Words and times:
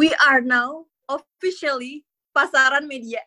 we 0.00 0.08
are 0.24 0.40
now 0.40 0.88
officially 1.12 2.08
pasaran 2.32 2.88
media. 2.88 3.20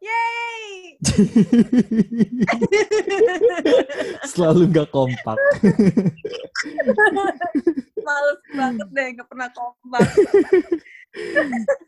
Yay! 0.00 0.96
Selalu 4.32 4.72
nggak 4.72 4.88
kompak. 4.88 5.36
Males 8.08 8.40
banget 8.56 8.88
deh, 8.88 9.08
nggak 9.20 9.28
pernah 9.28 9.52
kompak. 9.52 10.08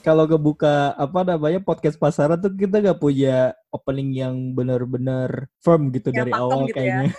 Kalau 0.00 0.24
kebuka 0.24 0.96
apa 0.96 1.20
namanya 1.28 1.60
podcast 1.60 2.00
pasaran 2.00 2.40
tuh 2.40 2.48
kita 2.56 2.80
nggak 2.80 2.96
punya 2.96 3.52
opening 3.68 4.16
yang 4.16 4.34
benar-benar 4.56 5.44
firm 5.60 5.92
gitu 5.92 6.08
Yang 6.08 6.16
dari 6.24 6.32
awal 6.32 6.60
gitu 6.64 6.72
ya. 6.72 6.74
kayaknya. 6.76 7.10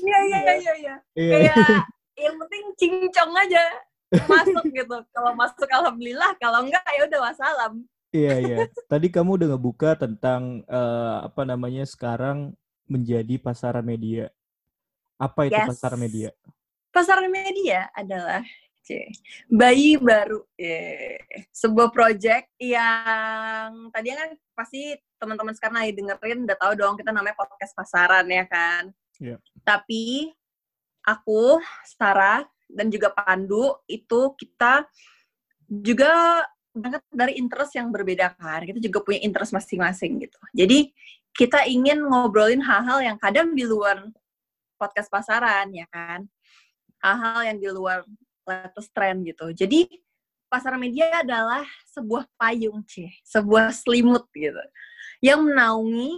Iya, 0.00 0.18
iya, 0.24 0.38
iya, 0.40 0.54
iya, 0.56 0.72
iya. 0.74 0.94
Iya. 1.14 1.36
Kayak 1.36 1.56
yang 2.26 2.36
penting 2.40 2.64
cincong 2.76 3.32
aja 3.36 3.64
masuk 4.26 4.64
gitu. 4.72 4.96
Kalau 5.12 5.32
masuk 5.36 5.68
alhamdulillah, 5.68 6.30
kalau 6.40 6.64
enggak 6.66 6.82
ya 6.90 7.02
udah 7.06 7.20
wassalam. 7.22 7.72
Iya 8.10 8.34
iya. 8.42 8.56
Tadi 8.90 9.06
kamu 9.12 9.38
udah 9.38 9.48
ngebuka 9.54 9.90
tentang 9.94 10.66
eh, 10.66 11.16
apa 11.22 11.42
namanya 11.46 11.86
sekarang 11.86 12.56
menjadi 12.90 13.38
pasaran 13.38 13.86
media. 13.86 14.32
Apa 15.20 15.46
itu 15.46 15.54
Yes. 15.54 15.68
pasaran 15.76 16.00
media? 16.00 16.28
Pasaran 16.90 17.30
media 17.30 17.86
adalah 17.94 18.42
cie, 18.90 19.06
bayi 19.46 19.94
baru, 19.94 20.42
Ye. 20.58 21.22
sebuah 21.54 21.94
project 21.94 22.50
yang 22.58 23.94
tadi 23.94 24.10
kan 24.10 24.34
pasti 24.58 24.98
teman-teman 25.22 25.54
sekarang 25.54 25.78
lagi 25.78 25.94
dengerin 25.94 26.42
udah 26.50 26.58
tahu 26.58 26.72
dong 26.74 26.98
kita 26.98 27.14
namanya 27.14 27.38
podcast 27.38 27.70
pasaran 27.78 28.26
ya 28.26 28.42
kan. 28.50 28.90
Iya. 29.22 29.38
Tapi 29.62 30.34
aku, 31.06 31.62
Sarah 31.86 32.42
dan 32.66 32.90
juga 32.90 33.14
Pandu 33.14 33.78
itu 33.86 34.34
kita 34.34 34.90
juga 35.70 36.42
banget 36.74 37.02
dari 37.10 37.38
interest 37.38 37.78
yang 37.78 37.94
berbeda 37.94 38.34
kan. 38.34 38.66
Kita 38.66 38.82
juga 38.82 38.98
punya 39.06 39.20
interest 39.22 39.54
masing-masing 39.54 40.26
gitu. 40.26 40.38
Jadi 40.50 40.90
kita 41.34 41.66
ingin 41.66 42.02
ngobrolin 42.02 42.62
hal-hal 42.62 42.98
yang 43.02 43.18
kadang 43.22 43.54
di 43.54 43.62
luar 43.62 44.10
podcast 44.78 45.10
pasaran 45.12 45.70
ya 45.70 45.86
kan. 45.90 46.26
Hal-hal 47.00 47.54
yang 47.54 47.58
di 47.60 47.68
luar 47.70 48.04
latest 48.46 48.90
trend 48.92 49.26
gitu. 49.26 49.52
Jadi 49.52 49.86
pasaran 50.50 50.82
media 50.82 51.22
adalah 51.22 51.62
sebuah 51.90 52.26
payung, 52.34 52.82
C, 52.86 53.10
sebuah 53.22 53.70
selimut 53.70 54.26
gitu. 54.34 54.60
Yang 55.22 55.40
menaungi 55.52 56.12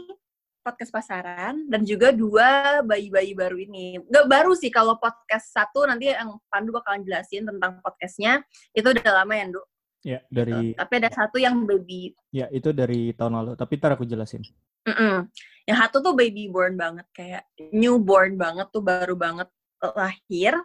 podcast 0.63 0.95
pasaran 0.95 1.67
dan 1.67 1.83
juga 1.83 2.15
dua 2.15 2.81
bayi-bayi 2.87 3.35
baru 3.35 3.59
ini. 3.59 3.99
Gak 4.07 4.31
baru 4.31 4.55
sih 4.55 4.71
kalau 4.71 4.95
podcast 4.97 5.51
satu 5.51 5.83
nanti 5.85 6.15
yang 6.15 6.39
Pandu 6.47 6.71
bakalan 6.71 7.03
jelasin 7.03 7.43
tentang 7.43 7.83
podcastnya. 7.83 8.47
Itu 8.71 8.95
udah 8.95 9.23
lama 9.23 9.35
ya, 9.35 9.45
Ndu? 9.51 9.63
Ya 10.03 10.19
Gitu. 10.23 10.35
dari 10.35 10.75
Tapi 10.75 10.93
ada 10.99 11.11
satu 11.15 11.37
yang 11.39 11.63
baby 11.63 12.11
ya 12.35 12.51
itu 12.51 12.75
dari 12.75 13.15
tahun 13.15 13.39
lalu. 13.39 13.51
Tapi 13.55 13.73
ntar 13.79 13.95
aku 13.95 14.07
jelasin. 14.07 14.43
Mm-mm. 14.83 15.31
Yang 15.63 15.79
satu 15.79 15.97
tuh 16.03 16.15
baby 16.19 16.51
born 16.51 16.75
banget, 16.75 17.07
kayak 17.15 17.47
newborn 17.71 18.35
banget 18.35 18.67
tuh 18.75 18.83
baru 18.83 19.15
banget 19.15 19.47
lahir. 19.95 20.59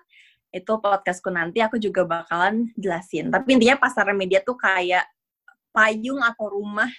Itu 0.52 0.80
podcastku 0.80 1.28
nanti 1.30 1.60
aku 1.60 1.78
juga 1.78 2.08
bakalan 2.08 2.72
jelasin. 2.80 3.30
Tapi 3.30 3.60
intinya 3.60 3.78
pasaran 3.78 4.16
media 4.16 4.40
tuh 4.42 4.56
kayak 4.56 5.06
payung 5.76 6.24
atau 6.24 6.50
rumah 6.50 6.90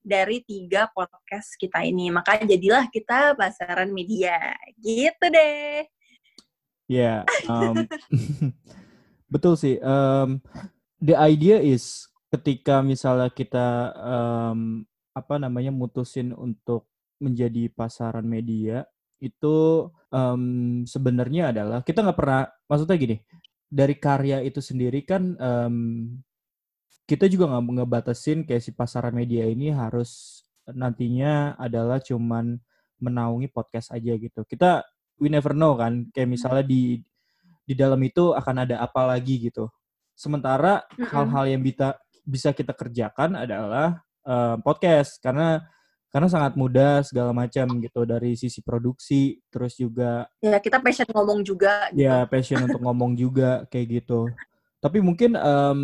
dari 0.00 0.40
tiga 0.44 0.88
podcast 0.92 1.56
kita 1.56 1.84
ini. 1.84 2.08
Makanya 2.12 2.56
jadilah 2.56 2.84
kita 2.88 3.34
pasaran 3.36 3.92
media. 3.92 4.54
Gitu 4.78 5.24
deh. 5.32 5.84
Ya, 6.90 7.22
um, 7.46 7.86
betul 9.32 9.54
sih. 9.54 9.78
Um, 9.78 10.42
the 10.98 11.14
idea 11.14 11.62
is 11.62 12.10
ketika 12.34 12.82
misalnya 12.82 13.30
kita 13.30 13.94
um, 13.94 14.82
apa 15.14 15.38
namanya 15.38 15.70
mutusin 15.70 16.34
untuk 16.34 16.90
menjadi 17.22 17.70
pasaran 17.70 18.26
media 18.26 18.86
itu 19.20 19.88
um, 20.10 20.42
sebenarnya 20.88 21.52
adalah 21.52 21.84
kita 21.84 22.00
nggak 22.00 22.18
pernah 22.18 22.48
maksudnya 22.66 22.96
gini 22.96 23.16
dari 23.70 23.94
karya 24.00 24.42
itu 24.42 24.58
sendiri 24.58 25.04
kan 25.06 25.36
um, 25.38 25.76
kita 27.10 27.26
juga 27.26 27.50
nggak 27.50 27.64
ngebatasin 27.82 28.46
kayak 28.46 28.62
si 28.62 28.70
pasaran 28.70 29.10
media 29.10 29.42
ini 29.46 29.74
harus 29.74 30.42
nantinya 30.70 31.58
adalah 31.58 31.98
cuman 31.98 32.54
menaungi 33.02 33.50
podcast 33.50 33.90
aja 33.90 34.14
gitu. 34.14 34.46
Kita 34.46 34.86
we 35.18 35.26
never 35.26 35.50
know 35.50 35.74
kan 35.74 36.06
kayak 36.14 36.30
misalnya 36.30 36.62
di 36.62 37.02
di 37.66 37.74
dalam 37.74 37.98
itu 38.06 38.30
akan 38.30 38.62
ada 38.62 38.78
apa 38.78 39.10
lagi 39.10 39.50
gitu. 39.50 39.66
Sementara 40.14 40.86
Mm-mm. 40.94 41.10
hal-hal 41.10 41.44
yang 41.50 41.62
bisa 41.66 41.98
bisa 42.22 42.54
kita 42.54 42.78
kerjakan 42.78 43.42
adalah 43.42 44.06
eh, 44.22 44.56
podcast. 44.62 45.18
Karena 45.18 45.58
karena 46.10 46.26
sangat 46.26 46.58
mudah 46.58 47.06
segala 47.06 47.30
macam 47.30 47.70
gitu 47.78 48.02
dari 48.02 48.34
sisi 48.34 48.58
produksi 48.60 49.38
terus 49.46 49.78
juga 49.78 50.26
Ya 50.42 50.58
kita 50.58 50.82
passion 50.82 51.06
ngomong 51.06 51.46
juga. 51.46 51.86
Gitu. 51.94 52.02
ya 52.02 52.26
passion 52.26 52.66
untuk 52.66 52.82
ngomong 52.82 53.14
juga 53.14 53.62
kayak 53.70 54.02
gitu 54.02 54.26
tapi 54.82 54.98
mungkin 54.98 55.38
em, 55.38 55.80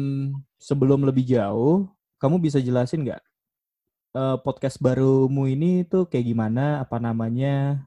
sebelum 0.59 1.07
lebih 1.07 1.23
jauh 1.25 1.87
kamu 2.19 2.43
bisa 2.43 2.59
jelasin 2.59 3.07
nggak 3.07 3.23
eh, 4.19 4.37
podcast 4.43 4.83
barumu 4.83 5.47
ini 5.47 5.87
tuh 5.87 6.09
kayak 6.11 6.27
gimana 6.27 6.83
apa 6.83 6.97
namanya 6.99 7.87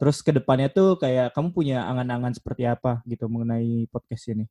terus 0.00 0.24
ke 0.24 0.32
depannya 0.32 0.72
tuh 0.72 0.96
kayak 0.96 1.30
kamu 1.36 1.52
punya 1.52 1.84
angan-angan 1.86 2.32
seperti 2.32 2.64
apa 2.64 3.04
gitu 3.04 3.28
mengenai 3.28 3.84
podcast 3.92 4.32
ini 4.32 4.48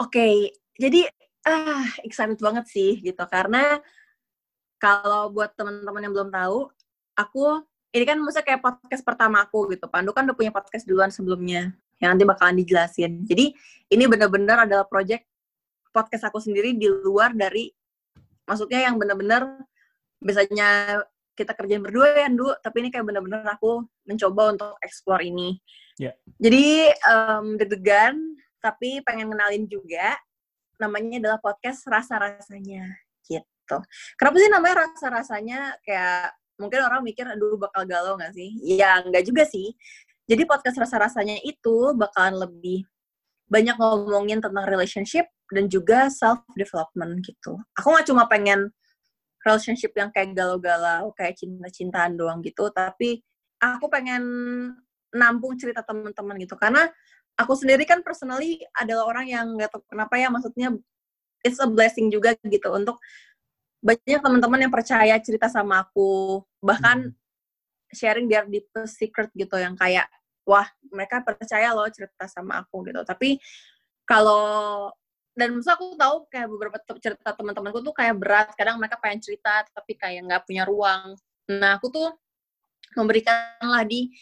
Oke, 0.00 0.50
jadi 0.78 1.06
ah 1.42 1.86
excited 2.02 2.38
banget 2.38 2.64
sih 2.70 3.02
gitu 3.02 3.22
karena 3.26 3.78
kalau 4.82 5.30
buat 5.30 5.54
teman-teman 5.54 6.02
yang 6.02 6.10
belum 6.10 6.30
tahu, 6.34 6.66
aku 7.14 7.62
ini 7.94 8.02
kan 8.02 8.18
maksudnya 8.18 8.46
kayak 8.50 8.60
podcast 8.66 9.02
pertama 9.06 9.46
aku 9.46 9.70
gitu. 9.70 9.86
Pandu 9.86 10.10
kan 10.10 10.26
udah 10.26 10.34
punya 10.34 10.50
podcast 10.50 10.82
duluan 10.82 11.14
sebelumnya 11.14 11.70
yang 12.02 12.18
nanti 12.18 12.26
bakalan 12.26 12.58
dijelasin. 12.58 13.22
Jadi 13.22 13.54
ini 13.94 14.04
benar-benar 14.10 14.66
adalah 14.66 14.82
project 14.82 15.22
podcast 15.94 16.26
aku 16.26 16.42
sendiri 16.42 16.74
di 16.74 16.90
luar 16.90 17.30
dari 17.30 17.70
maksudnya 18.42 18.90
yang 18.90 18.98
benar-benar 18.98 19.46
biasanya 20.18 20.98
kita 21.38 21.54
kerjain 21.54 21.80
berdua 21.80 22.18
ya, 22.18 22.26
Ndu, 22.26 22.50
tapi 22.58 22.82
ini 22.82 22.88
kayak 22.90 23.06
benar-benar 23.06 23.46
aku 23.54 23.86
mencoba 24.02 24.50
untuk 24.50 24.74
explore 24.82 25.22
ini. 25.22 25.62
Ya. 25.94 26.10
Jadi 26.42 26.90
em, 26.90 27.46
deg-degan 27.54 28.18
tapi 28.58 28.98
pengen 29.06 29.30
kenalin 29.30 29.70
juga 29.70 30.18
namanya 30.82 31.22
adalah 31.22 31.38
podcast 31.38 31.86
rasa-rasanya 31.86 33.01
gitu. 33.72 33.78
Kenapa 34.20 34.36
sih 34.36 34.50
namanya 34.52 34.74
rasa-rasanya 34.86 35.60
kayak 35.84 36.36
mungkin 36.60 36.80
orang 36.84 37.00
mikir 37.00 37.24
aduh 37.24 37.56
bakal 37.56 37.88
galau 37.88 38.14
nggak 38.20 38.36
sih? 38.36 38.52
Ya 38.60 39.00
nggak 39.00 39.24
juga 39.24 39.48
sih. 39.48 39.72
Jadi 40.28 40.44
podcast 40.46 40.78
rasa-rasanya 40.78 41.40
itu 41.42 41.96
bakalan 41.96 42.44
lebih 42.44 42.84
banyak 43.48 43.76
ngomongin 43.76 44.40
tentang 44.40 44.64
relationship 44.64 45.28
dan 45.52 45.68
juga 45.68 46.08
self 46.08 46.40
development 46.56 47.20
gitu. 47.24 47.58
Aku 47.76 47.92
nggak 47.92 48.06
cuma 48.08 48.24
pengen 48.28 48.72
relationship 49.42 49.90
yang 49.98 50.14
kayak 50.14 50.38
galau-galau, 50.38 51.10
kayak 51.18 51.34
cinta-cintaan 51.34 52.14
doang 52.14 52.38
gitu, 52.46 52.70
tapi 52.70 53.20
aku 53.58 53.90
pengen 53.90 54.22
nampung 55.12 55.58
cerita 55.60 55.84
teman-teman 55.84 56.40
gitu 56.40 56.56
karena 56.56 56.88
aku 57.36 57.52
sendiri 57.52 57.84
kan 57.84 58.00
personally 58.00 58.64
adalah 58.80 59.04
orang 59.12 59.28
yang 59.28 59.44
nggak 59.60 59.68
tahu 59.68 59.84
kenapa 59.92 60.16
ya 60.16 60.32
maksudnya 60.32 60.72
it's 61.44 61.60
a 61.60 61.68
blessing 61.68 62.08
juga 62.08 62.32
gitu 62.48 62.72
untuk 62.72 62.96
banyak 63.82 64.22
teman-teman 64.22 64.62
yang 64.62 64.72
percaya 64.72 65.18
cerita 65.18 65.50
sama 65.50 65.82
aku. 65.82 66.40
Bahkan 66.62 67.10
sharing 67.92 68.30
their 68.30 68.46
deepest 68.46 68.96
secret 68.96 69.28
gitu 69.34 69.58
yang 69.58 69.76
kayak 69.76 70.08
wah 70.46 70.64
mereka 70.88 71.20
percaya 71.20 71.74
loh 71.74 71.90
cerita 71.90 72.30
sama 72.30 72.62
aku 72.62 72.86
gitu. 72.86 73.02
Tapi 73.02 73.36
kalau 74.06 74.88
dan 75.34 75.56
maksud 75.56 75.72
aku 75.74 75.86
tahu 75.96 76.16
kayak 76.30 76.48
beberapa 76.48 76.76
cerita 77.00 77.34
teman-temanku 77.34 77.82
tuh 77.82 77.94
kayak 77.94 78.14
berat. 78.16 78.48
Kadang 78.54 78.78
mereka 78.78 78.96
pengen 79.02 79.20
cerita 79.20 79.66
tapi 79.74 79.98
kayak 79.98 80.30
nggak 80.30 80.42
punya 80.46 80.62
ruang. 80.62 81.18
Nah 81.50 81.76
aku 81.76 81.90
tuh 81.90 82.08
memberikanlah 82.94 83.82
di 83.88 84.12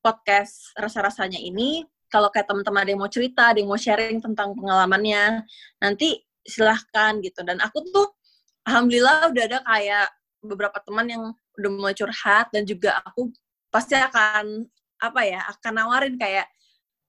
podcast 0.00 0.72
rasa-rasanya 0.80 1.36
ini 1.36 1.84
kalau 2.10 2.32
kayak 2.32 2.50
teman-teman 2.50 2.82
ada 2.82 2.90
yang 2.90 3.02
mau 3.02 3.12
cerita, 3.12 3.54
ada 3.54 3.58
yang 3.62 3.70
mau 3.70 3.78
sharing 3.78 4.18
tentang 4.18 4.50
pengalamannya, 4.58 5.46
nanti 5.78 6.18
silahkan 6.42 7.22
gitu. 7.22 7.46
Dan 7.46 7.62
aku 7.62 7.86
tuh 7.86 8.18
alhamdulillah 8.64 9.30
udah 9.32 9.44
ada 9.46 9.58
kayak 9.64 10.06
beberapa 10.40 10.78
teman 10.84 11.06
yang 11.08 11.22
udah 11.60 11.70
mulai 11.70 11.94
curhat 11.96 12.48
dan 12.52 12.64
juga 12.64 13.00
aku 13.04 13.28
pasti 13.68 13.94
akan 13.96 14.64
apa 15.00 15.20
ya 15.24 15.40
akan 15.56 15.72
nawarin 15.76 16.16
kayak 16.16 16.48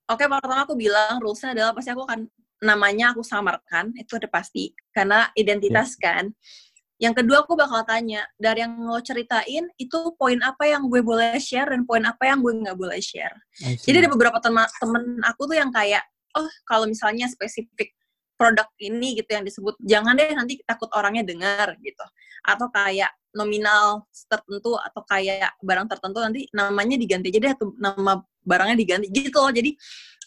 oke 0.08 0.20
okay, 0.20 0.28
pertama 0.28 0.64
aku 0.64 0.76
bilang 0.76 1.20
rulesnya 1.20 1.56
adalah 1.56 1.72
pasti 1.76 1.92
aku 1.92 2.04
akan 2.08 2.28
namanya 2.62 3.16
aku 3.16 3.26
samarkan 3.26 3.90
itu 3.98 4.20
udah 4.20 4.30
pasti 4.30 4.72
karena 4.94 5.28
identitas 5.34 5.98
yeah. 5.98 6.02
kan 6.04 6.26
yang 7.02 7.18
kedua 7.18 7.42
aku 7.42 7.58
bakal 7.58 7.82
tanya 7.82 8.30
dari 8.38 8.62
yang 8.62 8.78
lo 8.86 9.02
ceritain 9.02 9.66
itu 9.82 10.00
poin 10.22 10.38
apa 10.46 10.70
yang 10.70 10.86
gue 10.86 11.02
boleh 11.02 11.34
share 11.42 11.74
dan 11.74 11.82
poin 11.82 12.06
apa 12.06 12.30
yang 12.30 12.46
gue 12.46 12.54
nggak 12.62 12.78
boleh 12.78 13.02
share. 13.02 13.34
Jadi 13.58 14.06
ada 14.06 14.10
beberapa 14.14 14.38
teman 14.38 14.70
temen 14.78 15.18
aku 15.26 15.50
tuh 15.50 15.58
yang 15.58 15.74
kayak 15.74 16.06
oh 16.38 16.46
kalau 16.70 16.86
misalnya 16.86 17.26
spesifik 17.26 17.90
produk 18.42 18.66
ini 18.82 19.22
gitu 19.22 19.30
yang 19.38 19.46
disebut 19.46 19.78
jangan 19.86 20.18
deh 20.18 20.34
nanti 20.34 20.58
takut 20.66 20.90
orangnya 20.98 21.22
dengar 21.22 21.78
gitu. 21.78 22.06
Atau 22.42 22.74
kayak 22.74 23.14
nominal 23.38 24.10
tertentu 24.26 24.74
atau 24.82 25.02
kayak 25.06 25.54
barang 25.62 25.86
tertentu 25.86 26.18
nanti 26.26 26.50
namanya 26.58 26.98
diganti 26.98 27.30
aja 27.30 27.40
deh 27.40 27.54
atau 27.54 27.70
nama 27.78 28.18
barangnya 28.42 28.74
diganti 28.74 29.14
gitu 29.14 29.38
loh. 29.38 29.54
Jadi 29.54 29.78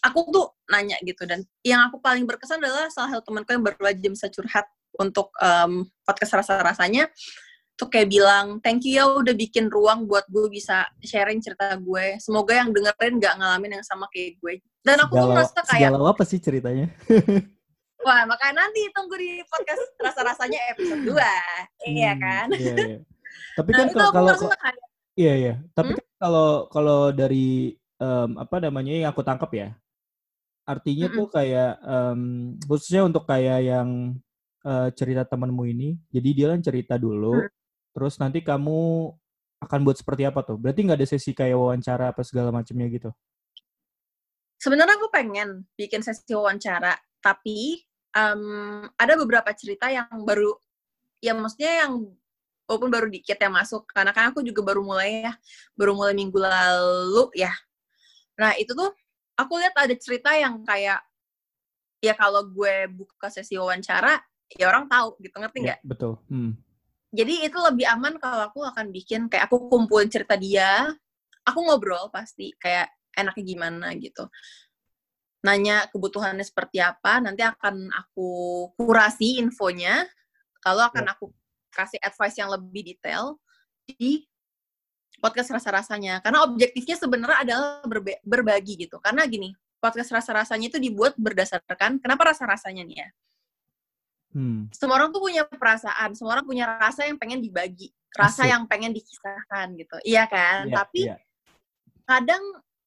aku 0.07 0.31
tuh 0.31 0.47
nanya 0.71 0.95
gitu 1.03 1.27
dan 1.27 1.43
yang 1.67 1.91
aku 1.91 1.99
paling 1.99 2.23
berkesan 2.23 2.63
adalah 2.63 2.87
salah 2.87 3.19
satu 3.19 3.27
temanku 3.27 3.51
yang 3.51 3.65
baru 3.67 3.83
aja 3.91 4.07
bisa 4.07 4.31
curhat 4.31 4.63
untuk 4.95 5.27
um, 5.43 5.83
podcast 6.07 6.39
rasa-rasanya 6.39 7.11
tuh 7.75 7.91
kayak 7.91 8.07
bilang 8.07 8.63
thank 8.63 8.87
you 8.87 8.95
ya 8.95 9.03
udah 9.03 9.35
bikin 9.35 9.67
ruang 9.67 10.07
buat 10.07 10.23
gue 10.31 10.47
bisa 10.47 10.87
sharing 11.03 11.43
cerita 11.43 11.75
gue. 11.75 12.15
Semoga 12.23 12.63
yang 12.63 12.71
dengerin 12.71 13.19
gak 13.19 13.35
ngalamin 13.35 13.79
yang 13.79 13.85
sama 13.85 14.07
kayak 14.07 14.39
gue. 14.39 14.63
Dan 14.79 15.03
aku 15.03 15.19
segala, 15.19 15.23
tuh 15.23 15.29
merasa 15.35 15.59
kayak 15.67 15.91
apa 15.91 16.23
sih 16.23 16.39
ceritanya 16.39 16.87
wah 18.05 18.21
makanya 18.29 18.69
nanti 18.69 18.85
tunggu 18.93 19.17
di 19.17 19.41
podcast 19.49 19.83
rasa-rasanya 19.97 20.59
episode 20.77 21.01
2 21.01 21.09
iya 21.09 21.25
hmm, 21.25 21.95
iya 21.97 22.13
kan 22.13 22.47
iya, 22.53 22.73
iya. 22.77 22.97
tapi 23.57 23.69
nah, 23.73 23.77
kan 23.81 23.87
kalau 23.89 24.11
kalau 24.13 24.33
iya 25.17 25.33
iya 25.33 25.53
tapi 25.73 25.91
hmm? 25.91 25.97
kan 25.97 26.07
kalau 26.21 26.49
kalau 26.69 27.01
dari 27.09 27.73
um, 27.97 28.37
apa 28.37 28.61
namanya 28.61 28.93
yang 28.93 29.09
aku 29.09 29.25
tangkap 29.25 29.49
ya 29.57 29.69
artinya 30.69 31.09
-hmm. 31.09 31.17
tuh 31.17 31.27
kayak 31.33 31.71
um, 31.81 32.21
khususnya 32.69 33.01
untuk 33.05 33.25
kayak 33.25 33.65
yang 33.65 34.17
uh, 34.65 34.89
cerita 34.91 35.23
temanmu 35.23 35.63
ini. 35.69 35.95
Jadi 36.09 36.29
dia 36.33 36.47
kan 36.51 36.59
cerita 36.65 36.97
dulu, 36.97 37.37
hmm. 37.37 37.49
terus 37.93 38.17
nanti 38.17 38.41
kamu 38.41 39.13
akan 39.61 39.79
buat 39.85 39.97
seperti 40.01 40.25
apa 40.25 40.41
tuh? 40.41 40.57
Berarti 40.57 40.89
nggak 40.89 40.99
ada 40.99 41.07
sesi 41.07 41.31
kayak 41.31 41.55
wawancara 41.55 42.11
apa 42.11 42.25
segala 42.25 42.49
macamnya 42.49 42.89
gitu? 42.89 43.09
Sebenarnya 44.59 44.97
aku 44.97 45.07
pengen 45.13 45.69
bikin 45.77 46.01
sesi 46.01 46.33
wawancara, 46.33 46.97
tapi 47.21 47.85
um, 48.15 48.87
ada 48.95 49.13
beberapa 49.19 49.51
cerita 49.51 49.91
yang 49.91 50.07
baru, 50.23 50.55
ya 51.19 51.35
maksudnya 51.35 51.85
yang 51.85 52.15
walaupun 52.65 52.89
baru 52.89 53.07
dikit 53.11 53.37
yang 53.37 53.53
masuk, 53.53 53.85
karena 53.91 54.15
kan 54.15 54.31
aku 54.33 54.41
juga 54.41 54.63
baru 54.65 54.81
mulai 54.81 55.27
ya, 55.29 55.33
baru 55.77 55.93
mulai 55.93 56.15
minggu 56.17 56.39
lalu 56.39 57.29
ya. 57.37 57.51
Nah 58.39 58.55
itu 58.57 58.73
tuh 58.73 58.89
aku 59.35 59.59
lihat 59.59 59.75
ada 59.75 59.95
cerita 59.99 60.33
yang 60.33 60.63
kayak 60.63 61.03
ya 61.99 62.13
kalau 62.15 62.47
gue 62.47 62.89
buka 62.89 63.27
sesi 63.29 63.57
wawancara 63.57 64.21
ya 64.53 64.69
orang 64.69 64.85
tahu 64.85 65.17
gitu 65.21 65.35
ngerti 65.37 65.57
ya, 65.61 65.63
nggak? 65.63 65.79
Ya, 65.81 65.85
betul. 65.85 66.13
Hmm. 66.29 66.53
Jadi 67.15 67.47
itu 67.47 67.57
lebih 67.57 67.85
aman 67.87 68.19
kalau 68.19 68.49
aku 68.49 68.59
akan 68.65 68.91
bikin 68.91 69.31
kayak 69.31 69.47
aku 69.47 69.71
kumpulin 69.71 70.11
cerita 70.11 70.35
dia, 70.35 70.91
aku 71.47 71.59
ngobrol 71.63 72.11
pasti 72.11 72.51
kayak 72.59 72.91
enaknya 73.15 73.43
gimana 73.45 73.87
gitu. 73.95 74.27
Nanya 75.45 75.85
kebutuhannya 75.93 76.41
seperti 76.41 76.81
apa, 76.81 77.21
nanti 77.21 77.45
akan 77.45 77.93
aku 77.93 78.29
kurasi 78.73 79.37
infonya. 79.37 80.09
Kalau 80.57 80.89
akan 80.89 81.05
ya. 81.05 81.13
aku 81.13 81.29
kasih 81.69 82.01
advice 82.01 82.41
yang 82.41 82.49
lebih 82.49 82.81
detail 82.81 83.37
di 83.85 84.25
podcast 85.21 85.53
rasa-rasanya. 85.53 86.25
Karena 86.25 86.41
objektifnya 86.41 86.97
sebenarnya 86.97 87.37
adalah 87.45 87.85
berbagi 88.25 88.89
gitu. 88.89 88.97
Karena 88.97 89.29
gini, 89.29 89.53
podcast 89.77 90.09
rasa-rasanya 90.09 90.73
itu 90.73 90.81
dibuat 90.81 91.13
berdasarkan 91.13 92.01
kenapa 92.01 92.33
rasa-rasanya 92.33 92.81
nih 92.81 92.97
ya. 93.05 93.09
Hmm. 94.35 94.67
Semua 94.73 94.99
orang 94.99 95.15
tuh 95.15 95.23
punya 95.23 95.47
perasaan, 95.47 96.11
semua 96.17 96.35
orang 96.35 96.45
punya 96.49 96.67
rasa 96.67 97.07
yang 97.07 97.15
pengen 97.15 97.39
dibagi, 97.39 97.93
rasa 98.11 98.43
Asik. 98.43 98.51
yang 98.51 98.63
pengen 98.67 98.91
dikisahkan 98.91 99.67
gitu. 99.79 99.95
Iya 100.03 100.27
kan? 100.27 100.67
Yeah, 100.67 100.75
Tapi 100.75 101.01
yeah. 101.07 101.19
kadang 102.03 102.43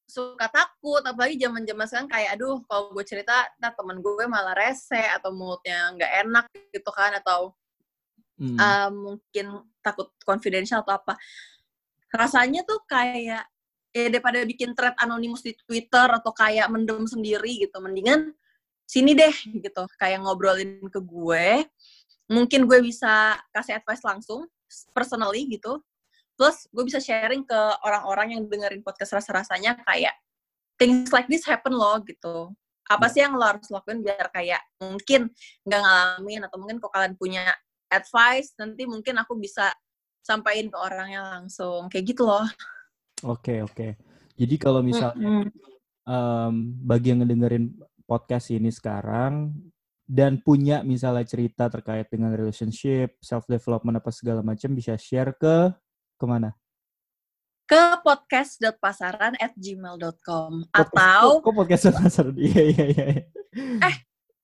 suka 0.09 0.49
takut, 0.49 1.05
apalagi 1.05 1.37
zaman-zaman 1.37 1.85
sekarang 1.85 2.09
kayak 2.09 2.29
aduh 2.35 2.57
kalau 2.65 2.89
gue 2.97 3.05
cerita, 3.05 3.45
nah 3.61 3.69
temen 3.69 4.01
gue 4.01 4.25
malah 4.25 4.57
rese 4.57 4.97
atau 4.97 5.29
mulutnya 5.29 5.93
nggak 5.93 6.11
enak 6.25 6.45
gitu 6.73 6.89
kan 6.89 7.13
atau 7.21 7.53
hmm. 8.41 8.57
uh, 8.57 8.89
mungkin 8.89 9.45
takut 9.85 10.09
confidential 10.25 10.81
atau 10.81 10.97
apa. 10.97 11.13
Rasanya 12.09 12.65
tuh 12.65 12.81
kayak 12.89 13.45
ya 13.89 14.07
daripada 14.09 14.41
bikin 14.45 14.73
thread 14.73 14.97
anonimus 14.97 15.45
di 15.45 15.53
Twitter 15.53 16.09
atau 16.09 16.33
kayak 16.33 16.69
mendem 16.73 17.05
sendiri 17.05 17.69
gitu, 17.69 17.77
mendingan 17.77 18.33
sini 18.89 19.13
deh 19.13 19.35
gitu 19.61 19.85
kayak 20.01 20.25
ngobrolin 20.25 20.81
ke 20.89 20.97
gue 20.97 21.61
mungkin 22.25 22.65
gue 22.65 22.81
bisa 22.81 23.37
kasih 23.53 23.77
advice 23.77 24.01
langsung 24.01 24.49
personally 24.97 25.45
gitu 25.45 25.77
plus 26.39 26.71
gue 26.71 26.83
bisa 26.87 27.03
sharing 27.03 27.43
ke 27.43 27.59
orang-orang 27.83 28.39
yang 28.39 28.47
dengerin 28.47 28.79
podcast 28.79 29.19
rasa-rasanya 29.19 29.75
kayak 29.83 30.15
things 30.79 31.11
like 31.11 31.27
this 31.27 31.43
happen 31.43 31.75
loh 31.75 31.99
gitu 32.07 32.55
apa 32.87 33.05
ya. 33.05 33.11
sih 33.11 33.21
yang 33.27 33.35
lo 33.35 33.43
harus 33.43 33.67
lakuin 33.67 33.99
biar 33.99 34.31
kayak 34.31 34.63
mungkin 34.79 35.27
nggak 35.67 35.81
ngalamin 35.83 36.41
atau 36.47 36.57
mungkin 36.63 36.79
kok 36.79 36.95
kalian 36.95 37.19
punya 37.19 37.43
advice 37.91 38.55
nanti 38.55 38.87
mungkin 38.87 39.19
aku 39.19 39.35
bisa 39.35 39.75
sampaikan 40.23 40.71
ke 40.71 40.77
orangnya 40.79 41.27
langsung 41.27 41.91
kayak 41.91 42.15
gitu 42.15 42.23
loh 42.23 42.47
oke 43.27 43.43
okay, 43.43 43.59
oke 43.59 43.75
okay. 43.75 43.91
jadi 44.39 44.55
kalau 44.55 44.79
misalnya 44.79 45.19
mm 45.19 45.43
-hmm. 45.43 45.51
um, 46.07 46.53
bagi 46.87 47.11
yang 47.11 47.19
ngedengerin 47.19 47.75
podcast 48.07 48.47
ini 48.55 48.71
sekarang 48.71 49.51
dan 50.09 50.41
punya 50.41 50.81
misalnya 50.81 51.21
cerita 51.21 51.69
terkait 51.69 52.09
dengan 52.09 52.33
relationship, 52.33 53.21
self 53.21 53.45
development 53.45 54.01
apa 54.01 54.09
segala 54.09 54.41
macam 54.41 54.73
bisa 54.73 54.97
share 54.97 55.37
ke 55.37 55.69
ke 56.19 56.25
mana? 56.27 56.51
Ke 57.63 58.01
podcast.pasaran 58.03 59.39
at 59.39 59.55
gmail.com 59.55 60.67
atau 60.75 61.39
kok, 61.39 61.47
kok 61.47 61.53
podcast.pasaran? 61.55 62.35
Iya 62.49 62.61
iya 62.75 62.85
iya. 62.91 63.05
Eh 63.79 63.95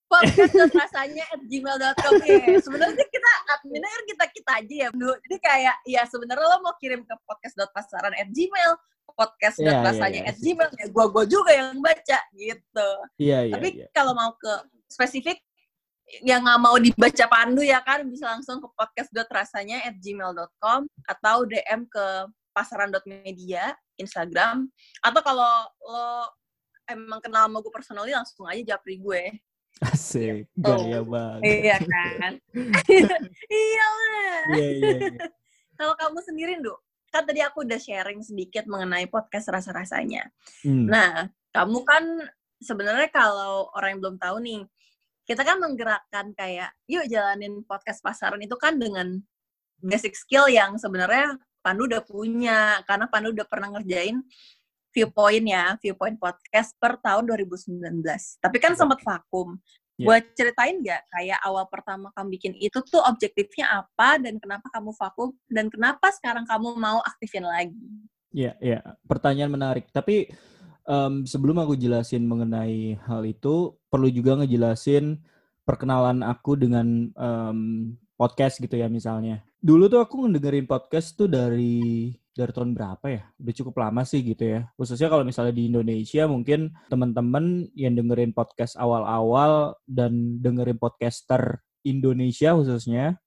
podcast.rasanya 0.08 1.24
at 1.36 1.42
gmail.com 1.44 2.14
ya. 2.24 2.38
Sebenarnya 2.64 3.06
kita 3.12 3.32
adminnya 3.52 3.90
kan 3.92 4.04
kita 4.08 4.26
kita 4.32 4.52
aja 4.64 4.76
ya, 4.88 4.90
Bu. 4.96 5.12
Jadi 5.28 5.38
kayak 5.44 5.76
ya 5.84 6.02
sebenarnya 6.08 6.46
lo 6.48 6.58
mau 6.64 6.78
kirim 6.80 7.04
ke 7.04 7.16
podcast.pasaran 7.28 8.16
at 8.16 8.30
gmail 8.32 8.72
podcast 9.16 9.58
yeah, 9.64 9.80
iya, 9.80 9.86
rasanya 9.88 10.22
yeah, 10.22 10.28
yeah. 10.28 10.32
at 10.32 10.38
gmail 10.44 10.70
ya 10.76 10.86
gue 10.92 11.06
gue 11.08 11.26
juga 11.32 11.52
yang 11.56 11.80
baca 11.80 12.20
gitu 12.36 12.90
yeah, 13.16 13.42
yeah, 13.48 13.56
tapi 13.56 13.70
yeah. 13.80 13.90
kalau 13.96 14.12
mau 14.12 14.36
ke 14.36 14.54
spesifik 14.92 15.40
yang 16.22 16.46
nggak 16.46 16.62
mau 16.62 16.78
dibaca 16.78 17.26
pandu 17.26 17.66
ya 17.66 17.82
kan 17.82 18.06
bisa 18.06 18.30
langsung 18.30 18.62
ke 18.62 18.68
podcast.rasanya 18.78 19.90
at 19.90 19.98
gmail.com 19.98 20.86
atau 21.10 21.38
DM 21.50 21.90
ke 21.90 22.06
pasaran.media 22.54 23.74
Instagram 23.98 24.70
atau 25.02 25.22
kalau 25.26 25.54
lo 25.82 26.30
emang 26.86 27.20
kenal 27.20 27.50
sama 27.50 27.58
gue 27.60 27.74
personally 27.74 28.14
langsung 28.14 28.46
aja 28.46 28.78
japri 28.78 29.02
gue 29.02 29.34
Asik, 29.84 30.48
gitu. 30.56 30.72
gaya 30.72 31.04
banget. 31.04 31.44
Iya 31.44 31.78
kan? 31.84 32.34
iya 33.52 33.88
lah. 33.92 34.40
Iya, 34.56 34.70
iya, 34.72 34.92
iya. 35.04 35.28
Kalau 35.76 35.94
kamu 36.00 36.20
sendiri, 36.24 36.64
Duk, 36.64 36.80
kan 37.12 37.28
tadi 37.28 37.44
aku 37.44 37.68
udah 37.68 37.76
sharing 37.76 38.24
sedikit 38.24 38.64
mengenai 38.72 39.12
podcast 39.12 39.52
rasa-rasanya. 39.52 40.32
Hmm. 40.64 40.88
Nah, 40.88 41.28
kamu 41.52 41.84
kan 41.84 42.08
sebenarnya 42.64 43.12
kalau 43.12 43.68
orang 43.76 44.00
yang 44.00 44.02
belum 44.04 44.18
tahu 44.20 44.40
nih, 44.40 44.64
kita 45.26 45.42
kan 45.42 45.58
menggerakkan 45.58 46.32
kayak, 46.38 46.72
yuk 46.86 47.10
jalanin 47.10 47.66
podcast 47.66 48.00
pasaran 48.06 48.40
itu 48.40 48.54
kan 48.56 48.78
dengan 48.78 49.20
basic 49.82 50.14
skill 50.14 50.46
yang 50.48 50.78
sebenarnya 50.78 51.36
Pandu 51.66 51.90
udah 51.90 52.06
punya, 52.06 52.86
karena 52.86 53.10
Pandu 53.10 53.34
udah 53.34 53.48
pernah 53.50 53.74
ngerjain 53.74 54.22
viewpoint 54.94 55.46
ya, 55.50 55.76
viewpoint 55.82 56.16
podcast 56.22 56.78
per 56.78 57.02
tahun 57.02 57.26
2019. 57.28 58.00
Tapi 58.40 58.58
kan 58.62 58.78
sempat 58.78 59.02
vakum. 59.02 59.58
Yeah. 59.98 60.08
Buat 60.12 60.24
ceritain 60.36 60.80
nggak 60.80 61.02
kayak 61.08 61.40
awal 61.44 61.66
pertama 61.72 62.12
kamu 62.16 62.28
bikin 62.36 62.54
itu 62.60 62.84
tuh 62.84 63.00
objektifnya 63.04 63.80
apa 63.80 64.20
dan 64.20 64.36
kenapa 64.44 64.68
kamu 64.68 64.92
vakum 64.92 65.32
dan 65.48 65.72
kenapa 65.72 66.12
sekarang 66.12 66.44
kamu 66.44 66.76
mau 66.76 67.00
aktifin 67.00 67.48
lagi? 67.48 67.80
Iya, 68.36 68.54
yeah, 68.54 68.56
iya. 68.60 68.72
Yeah. 68.80 68.84
Pertanyaan 69.08 69.56
menarik. 69.56 69.88
Tapi 69.96 70.28
um, 70.86 71.26
sebelum 71.26 71.58
aku 71.62 71.78
jelasin 71.78 72.26
mengenai 72.26 72.98
hal 73.06 73.22
itu, 73.26 73.76
perlu 73.90 74.10
juga 74.10 74.40
ngejelasin 74.40 75.22
perkenalan 75.66 76.22
aku 76.22 76.56
dengan 76.56 77.10
um, 77.18 77.92
podcast 78.16 78.62
gitu 78.62 78.78
ya 78.78 78.88
misalnya. 78.88 79.44
Dulu 79.60 79.90
tuh 79.90 80.00
aku 80.00 80.26
ngedengerin 80.26 80.70
podcast 80.70 81.18
tuh 81.18 81.26
dari 81.26 82.14
dari 82.36 82.52
tahun 82.54 82.78
berapa 82.78 83.06
ya? 83.10 83.22
Udah 83.42 83.54
cukup 83.58 83.76
lama 83.82 84.06
sih 84.06 84.22
gitu 84.22 84.46
ya. 84.46 84.70
Khususnya 84.78 85.10
kalau 85.10 85.26
misalnya 85.26 85.56
di 85.56 85.68
Indonesia 85.74 86.30
mungkin 86.30 86.76
teman-teman 86.88 87.70
yang 87.74 87.98
dengerin 87.98 88.32
podcast 88.32 88.78
awal-awal 88.78 89.74
dan 89.90 90.38
dengerin 90.40 90.78
podcaster 90.78 91.66
Indonesia 91.86 92.54
khususnya 92.58 93.18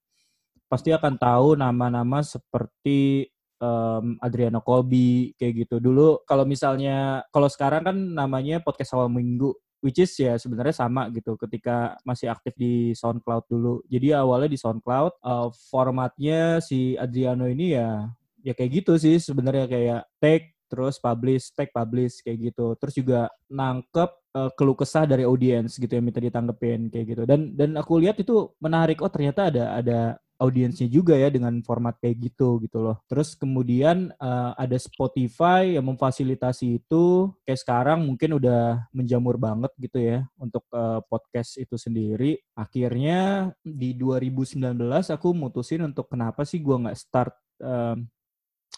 pasti 0.69 0.93
akan 0.93 1.17
tahu 1.17 1.57
nama-nama 1.57 2.21
seperti 2.21 3.31
um, 3.59 4.17
Adriano 4.23 4.63
Colby 4.63 5.35
kayak 5.35 5.67
gitu. 5.67 5.75
Dulu 5.77 6.23
kalau 6.25 6.43
misalnya 6.47 7.23
kalau 7.29 7.47
sekarang 7.51 7.83
kan 7.85 7.97
namanya 7.97 8.63
podcast 8.63 8.95
awal 8.95 9.11
minggu 9.11 9.53
which 9.79 9.99
is 9.99 10.11
ya 10.19 10.35
sebenarnya 10.35 10.75
sama 10.75 11.07
gitu 11.15 11.39
ketika 11.39 11.95
masih 12.03 12.27
aktif 12.31 12.55
di 12.59 12.91
SoundCloud 12.95 13.47
dulu. 13.47 13.83
Jadi 13.87 14.11
awalnya 14.15 14.51
di 14.51 14.59
SoundCloud 14.59 15.23
uh, 15.23 15.47
formatnya 15.71 16.59
si 16.59 16.99
Adriano 16.99 17.47
ini 17.47 17.75
ya 17.75 18.07
ya 18.39 18.55
kayak 18.55 18.83
gitu 18.83 18.95
sih 18.95 19.19
sebenarnya 19.19 19.67
kayak 19.67 20.01
take 20.23 20.55
terus 20.69 21.01
publish, 21.01 21.49
tag 21.57 21.73
publish 21.73 22.21
kayak 22.21 22.53
gitu. 22.53 22.77
Terus 22.77 22.93
juga 22.93 23.19
nangkep 23.49 24.09
uh, 24.37 24.49
keluh 24.53 24.77
kesah 24.77 25.09
dari 25.09 25.25
audiens 25.25 25.75
gitu 25.75 25.89
yang 25.89 26.05
minta 26.05 26.21
ditanggepin 26.21 26.93
kayak 26.93 27.05
gitu. 27.09 27.23
Dan 27.25 27.57
dan 27.57 27.73
aku 27.79 27.97
lihat 27.97 28.21
itu 28.21 28.53
menarik. 28.61 29.01
Oh 29.01 29.09
ternyata 29.09 29.49
ada 29.49 29.79
ada 29.81 29.99
audiensnya 30.39 30.87
juga 30.87 31.19
ya 31.19 31.27
dengan 31.27 31.59
format 31.61 31.99
kayak 31.99 32.31
gitu 32.31 32.63
gitu 32.63 32.79
loh. 32.79 32.97
Terus 33.11 33.35
kemudian 33.35 34.15
uh, 34.17 34.55
ada 34.55 34.79
Spotify 34.79 35.75
yang 35.75 35.85
memfasilitasi 35.91 36.79
itu 36.79 37.35
kayak 37.43 37.59
sekarang 37.59 38.07
mungkin 38.07 38.39
udah 38.39 38.87
menjamur 38.95 39.35
banget 39.35 39.69
gitu 39.75 39.99
ya 39.99 40.23
untuk 40.39 40.63
uh, 40.71 41.03
podcast 41.11 41.59
itu 41.59 41.75
sendiri. 41.75 42.39
Akhirnya 42.55 43.51
di 43.61 43.91
2019 43.93 44.79
aku 45.11 45.29
mutusin 45.35 45.83
untuk 45.83 46.07
kenapa 46.07 46.47
sih 46.47 46.63
gua 46.63 46.87
nggak 46.87 46.97
start 46.97 47.35
uh, 47.59 47.99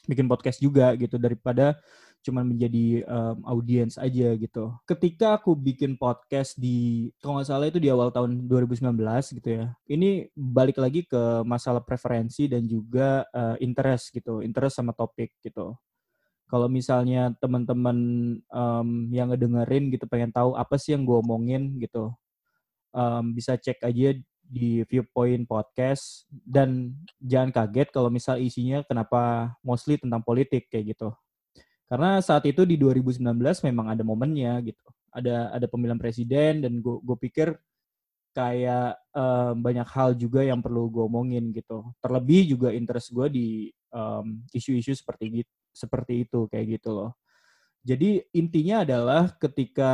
bikin 0.10 0.26
podcast 0.26 0.58
juga 0.58 0.98
gitu 0.98 1.22
daripada 1.22 1.78
cuman 2.22 2.54
menjadi 2.54 3.02
um, 3.10 3.38
audiens 3.46 3.98
aja 3.98 4.34
gitu. 4.38 4.74
Ketika 4.86 5.42
aku 5.42 5.58
bikin 5.58 5.98
podcast 5.98 6.54
di 6.56 7.10
kalau 7.18 7.42
nggak 7.42 7.50
salah 7.50 7.68
itu 7.68 7.82
di 7.82 7.90
awal 7.90 8.14
tahun 8.14 8.46
2019 8.46 8.94
gitu 9.42 9.50
ya. 9.50 9.66
Ini 9.90 10.30
balik 10.38 10.78
lagi 10.78 11.06
ke 11.06 11.42
masalah 11.44 11.82
preferensi 11.82 12.46
dan 12.46 12.66
juga 12.70 13.26
uh, 13.34 13.58
interest 13.58 14.14
gitu, 14.14 14.46
interest 14.46 14.78
sama 14.78 14.94
topik 14.94 15.34
gitu. 15.42 15.74
Kalau 16.52 16.68
misalnya 16.68 17.32
teman-teman 17.40 17.98
um, 18.52 18.90
yang 19.10 19.32
ngedengerin 19.32 19.88
gitu 19.90 20.04
pengen 20.06 20.36
tahu 20.36 20.54
apa 20.54 20.76
sih 20.76 20.92
yang 20.92 21.08
gue 21.08 21.18
omongin 21.18 21.80
gitu, 21.80 22.12
um, 22.92 23.32
bisa 23.32 23.56
cek 23.56 23.80
aja 23.82 24.20
di 24.52 24.84
Viewpoint 24.84 25.48
Podcast 25.48 26.28
dan 26.28 26.92
jangan 27.24 27.56
kaget 27.56 27.88
kalau 27.96 28.12
misal 28.12 28.36
isinya 28.36 28.84
kenapa 28.84 29.56
mostly 29.64 29.96
tentang 29.96 30.20
politik 30.20 30.68
kayak 30.68 30.92
gitu. 30.92 31.16
Karena 31.92 32.24
saat 32.24 32.48
itu 32.48 32.64
di 32.64 32.80
2019 32.80 33.20
memang 33.68 33.92
ada 33.92 34.00
momennya 34.08 34.64
gitu. 34.64 34.88
Ada 35.12 35.52
ada 35.52 35.68
pemilihan 35.68 36.00
presiden 36.00 36.64
dan 36.64 36.80
gue 36.80 37.18
pikir 37.20 37.52
kayak 38.32 38.96
um, 39.12 39.60
banyak 39.60 39.84
hal 39.92 40.16
juga 40.16 40.40
yang 40.40 40.64
perlu 40.64 40.88
gue 40.88 41.04
omongin 41.04 41.52
gitu. 41.52 41.84
Terlebih 42.00 42.56
juga 42.56 42.72
interest 42.72 43.12
gue 43.12 43.28
di 43.28 43.48
isu-isu 44.56 44.96
um, 44.96 44.98
seperti 45.04 45.44
gitu, 45.44 45.54
seperti 45.76 46.14
itu 46.24 46.40
kayak 46.48 46.80
gitu 46.80 46.96
loh. 46.96 47.12
Jadi 47.82 48.22
intinya 48.38 48.86
adalah 48.86 49.34
ketika 49.42 49.92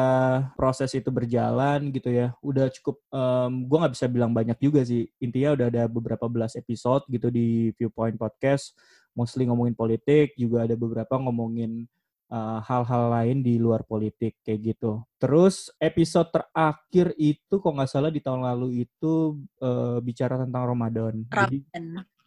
proses 0.59 0.91
itu 0.91 1.07
berjalan 1.07 1.87
gitu 1.95 2.11
ya, 2.11 2.35
udah 2.43 2.67
cukup, 2.67 2.99
um, 3.15 3.63
gue 3.63 3.77
nggak 3.79 3.95
bisa 3.95 4.07
bilang 4.11 4.35
banyak 4.35 4.59
juga 4.59 4.83
sih. 4.83 5.07
Intinya 5.23 5.55
udah 5.55 5.67
ada 5.71 5.83
beberapa 5.87 6.27
belas 6.27 6.59
episode 6.59 7.07
gitu 7.07 7.31
di 7.31 7.71
Viewpoint 7.79 8.19
Podcast, 8.19 8.75
mostly 9.17 9.49
ngomongin 9.49 9.73
politik, 9.73 10.37
juga 10.37 10.69
ada 10.69 10.77
beberapa 10.77 11.17
ngomongin 11.17 11.89
hal 12.27 12.59
hal-hal 12.67 13.03
lain 13.07 13.37
di 13.39 13.55
luar 13.55 13.87
politik 13.87 14.35
kayak 14.43 14.75
gitu. 14.75 14.99
Terus 15.15 15.71
episode 15.79 16.27
terakhir 16.27 17.15
itu 17.15 17.55
kok 17.55 17.71
nggak 17.71 17.87
salah 17.87 18.11
di 18.11 18.19
tahun 18.19 18.43
lalu 18.43 18.83
itu 18.83 19.39
uh, 19.63 20.03
bicara 20.03 20.35
tentang 20.35 20.67
Ramadan. 20.67 21.23
Jadi, 21.23 21.63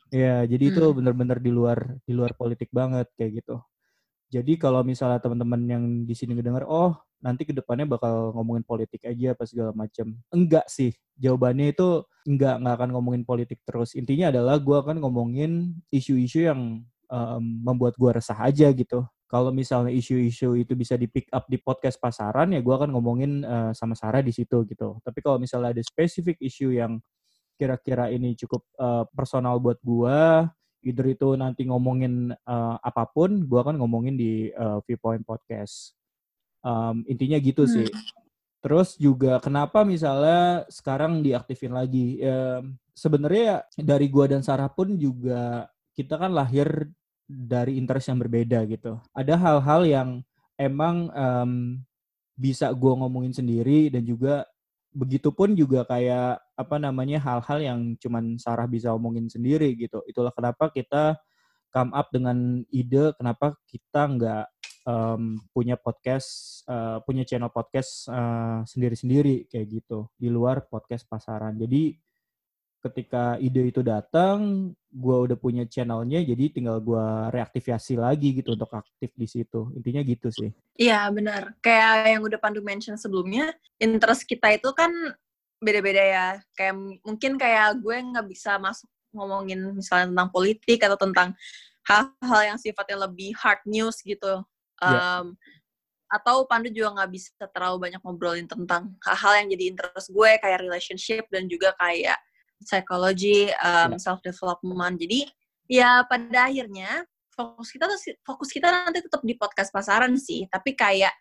ya, 0.09 0.49
jadi 0.49 0.65
hmm. 0.67 0.73
itu 0.73 0.85
benar-benar 0.97 1.39
di 1.39 1.53
luar 1.53 1.79
di 2.01 2.13
luar 2.17 2.33
politik 2.33 2.73
banget 2.73 3.13
kayak 3.13 3.45
gitu. 3.45 3.61
Jadi 4.31 4.55
kalau 4.63 4.87
misalnya 4.87 5.19
teman-teman 5.19 5.61
yang 5.67 5.85
di 6.07 6.15
sini 6.15 6.39
ngedenger, 6.39 6.63
oh 6.71 6.95
nanti 7.21 7.45
ke 7.45 7.53
depannya 7.53 7.85
bakal 7.85 8.33
ngomongin 8.33 8.65
politik 8.65 9.03
aja 9.05 9.35
apa 9.35 9.45
segala 9.45 9.75
macam. 9.75 10.17
Enggak 10.33 10.71
sih, 10.71 10.95
jawabannya 11.19 11.75
itu 11.75 12.07
enggak 12.25 12.63
nggak 12.63 12.75
akan 12.81 12.91
ngomongin 12.95 13.23
politik 13.27 13.59
terus. 13.67 13.93
Intinya 13.99 14.33
adalah 14.33 14.57
gue 14.63 14.77
akan 14.77 15.03
ngomongin 15.03 15.75
isu-isu 15.93 16.47
yang 16.47 16.87
um, 17.11 17.43
membuat 17.67 17.99
gue 17.99 18.11
resah 18.15 18.39
aja 18.39 18.71
gitu. 18.71 19.05
Kalau 19.31 19.55
misalnya 19.55 19.95
isu-isu 19.95 20.59
itu 20.59 20.75
bisa 20.75 20.99
di 20.99 21.07
pick 21.07 21.31
up 21.31 21.47
di 21.47 21.59
podcast 21.59 21.99
pasaran 22.03 22.51
ya 22.51 22.63
gue 22.63 22.75
akan 22.75 22.91
ngomongin 22.91 23.47
uh, 23.47 23.71
sama 23.75 23.95
Sarah 23.95 24.23
di 24.23 24.31
situ 24.35 24.63
gitu. 24.67 24.99
Tapi 25.03 25.19
kalau 25.23 25.39
misalnya 25.43 25.75
ada 25.75 25.83
spesifik 25.83 26.39
isu 26.39 26.75
yang 26.75 26.99
kira-kira 27.61 28.09
ini 28.09 28.35
cukup 28.39 28.65
uh, 28.81 29.05
personal 29.13 29.61
buat 29.61 29.77
gue 29.85 30.19
either 30.85 31.07
itu 31.09 31.37
nanti 31.37 31.69
ngomongin 31.69 32.33
uh, 32.47 32.77
apa 32.81 33.09
pun, 33.09 33.45
gue 33.45 33.59
akan 33.61 33.77
ngomongin 33.81 34.17
di 34.17 34.49
uh, 34.57 34.81
Viewpoint 34.85 35.25
Podcast. 35.25 35.95
Um, 36.61 37.05
intinya 37.09 37.41
gitu 37.41 37.65
hmm. 37.65 37.73
sih. 37.73 37.89
Terus 38.61 39.01
juga 39.01 39.41
kenapa 39.41 39.85
misalnya 39.89 40.69
sekarang 40.69 41.25
diaktifin 41.25 41.73
lagi? 41.73 42.21
Um, 42.21 42.77
Sebenarnya 43.01 43.65
dari 43.81 44.13
gue 44.13 44.29
dan 44.29 44.45
Sarah 44.45 44.69
pun 44.69 44.93
juga 45.01 45.73
kita 45.97 46.21
kan 46.21 46.37
lahir 46.37 46.69
dari 47.25 47.81
interest 47.81 48.13
yang 48.13 48.21
berbeda 48.21 48.61
gitu. 48.69 49.01
Ada 49.17 49.41
hal-hal 49.41 49.81
yang 49.89 50.09
emang 50.61 51.09
um, 51.09 51.81
bisa 52.37 52.69
gue 52.77 52.93
ngomongin 52.93 53.33
sendiri 53.33 53.89
dan 53.89 54.05
juga 54.05 54.45
begitupun 54.93 55.57
juga 55.57 55.87
kayak 55.89 56.45
apa 56.61 56.77
namanya 56.77 57.17
hal-hal 57.25 57.59
yang 57.65 57.81
cuman 57.97 58.37
Sarah 58.37 58.69
bisa 58.69 58.93
omongin 58.93 59.33
sendiri 59.33 59.73
gitu. 59.81 60.05
Itulah 60.05 60.31
kenapa 60.37 60.69
kita 60.69 61.17
come 61.73 61.97
up 61.97 62.13
dengan 62.13 62.61
ide 62.69 63.17
kenapa 63.17 63.57
kita 63.65 64.11
nggak 64.13 64.47
um, 64.85 65.41
punya 65.55 65.81
podcast, 65.81 66.63
uh, 66.69 67.01
punya 67.05 67.25
channel 67.25 67.49
podcast 67.49 68.11
uh, 68.13 68.61
sendiri-sendiri 68.69 69.49
kayak 69.49 69.81
gitu 69.81 70.11
di 70.21 70.29
luar 70.29 70.67
podcast 70.69 71.09
pasaran. 71.09 71.57
Jadi 71.57 71.97
ketika 72.81 73.37
ide 73.37 73.69
itu 73.69 73.85
datang, 73.85 74.73
gue 74.89 75.17
udah 75.29 75.37
punya 75.37 75.69
channelnya, 75.69 76.25
jadi 76.25 76.49
tinggal 76.49 76.81
gue 76.81 77.07
reaktivasi 77.29 78.01
lagi 78.01 78.41
gitu 78.41 78.57
untuk 78.57 78.73
aktif 78.73 79.13
di 79.13 79.29
situ. 79.29 79.69
Intinya 79.77 80.01
gitu 80.01 80.33
sih. 80.33 80.51
Iya 80.81 81.13
benar. 81.13 81.61
Kayak 81.61 82.09
yang 82.09 82.23
udah 82.25 82.41
Pandu 82.41 82.65
mention 82.65 82.97
sebelumnya, 82.97 83.53
interest 83.77 84.25
kita 84.25 84.57
itu 84.57 84.73
kan 84.73 84.91
beda-beda 85.61 86.03
ya. 86.03 86.27
Kayak 86.57 86.75
mungkin 87.05 87.33
kayak 87.37 87.79
gue 87.79 87.97
nggak 88.01 88.27
bisa 88.27 88.57
masuk 88.57 88.89
ngomongin 89.15 89.61
misalnya 89.77 90.11
tentang 90.11 90.31
politik 90.33 90.81
atau 90.83 90.99
tentang 90.99 91.29
hal-hal 91.87 92.43
yang 92.55 92.59
sifatnya 92.59 93.07
lebih 93.07 93.37
hard 93.37 93.63
news 93.69 94.01
gitu. 94.03 94.43
Um, 94.81 94.91
iya. 94.91 94.99
yeah. 94.99 95.23
Atau 96.11 96.43
Pandu 96.51 96.75
juga 96.75 96.91
nggak 96.99 97.11
bisa 97.15 97.31
terlalu 97.55 97.87
banyak 97.87 98.01
ngobrolin 98.03 98.49
tentang 98.51 98.99
hal-hal 99.07 99.47
yang 99.47 99.49
jadi 99.55 99.65
interest 99.71 100.11
gue 100.11 100.31
kayak 100.43 100.59
relationship 100.59 101.25
dan 101.31 101.47
juga 101.47 101.71
kayak 101.79 102.19
psikologi, 102.61 103.49
um, 103.63 103.95
yeah. 103.95 104.01
self 104.01 104.19
development. 104.25 104.99
Jadi 104.99 105.31
ya 105.71 106.03
pada 106.11 106.51
akhirnya 106.51 107.07
fokus 107.31 107.71
kita 107.71 107.87
tuh 107.87 107.99
fokus 108.27 108.51
kita 108.51 108.69
nanti 108.69 109.01
tetap 109.01 109.23
di 109.23 109.39
podcast 109.39 109.71
pasaran 109.71 110.19
sih, 110.19 110.51
tapi 110.51 110.75
kayak 110.75 111.15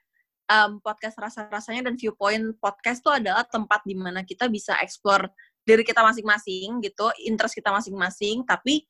um, 0.49 0.81
podcast 0.81 1.15
rasa-rasanya 1.21 1.87
dan 1.87 1.95
viewpoint 1.95 2.57
podcast 2.57 3.05
tuh 3.05 3.13
adalah 3.15 3.45
tempat 3.45 3.85
di 3.85 3.93
mana 3.93 4.25
kita 4.25 4.49
bisa 4.49 4.75
explore 4.81 5.29
diri 5.63 5.85
kita 5.85 6.01
masing-masing 6.01 6.81
gitu, 6.81 7.13
interest 7.21 7.53
kita 7.53 7.69
masing-masing, 7.69 8.41
tapi 8.43 8.89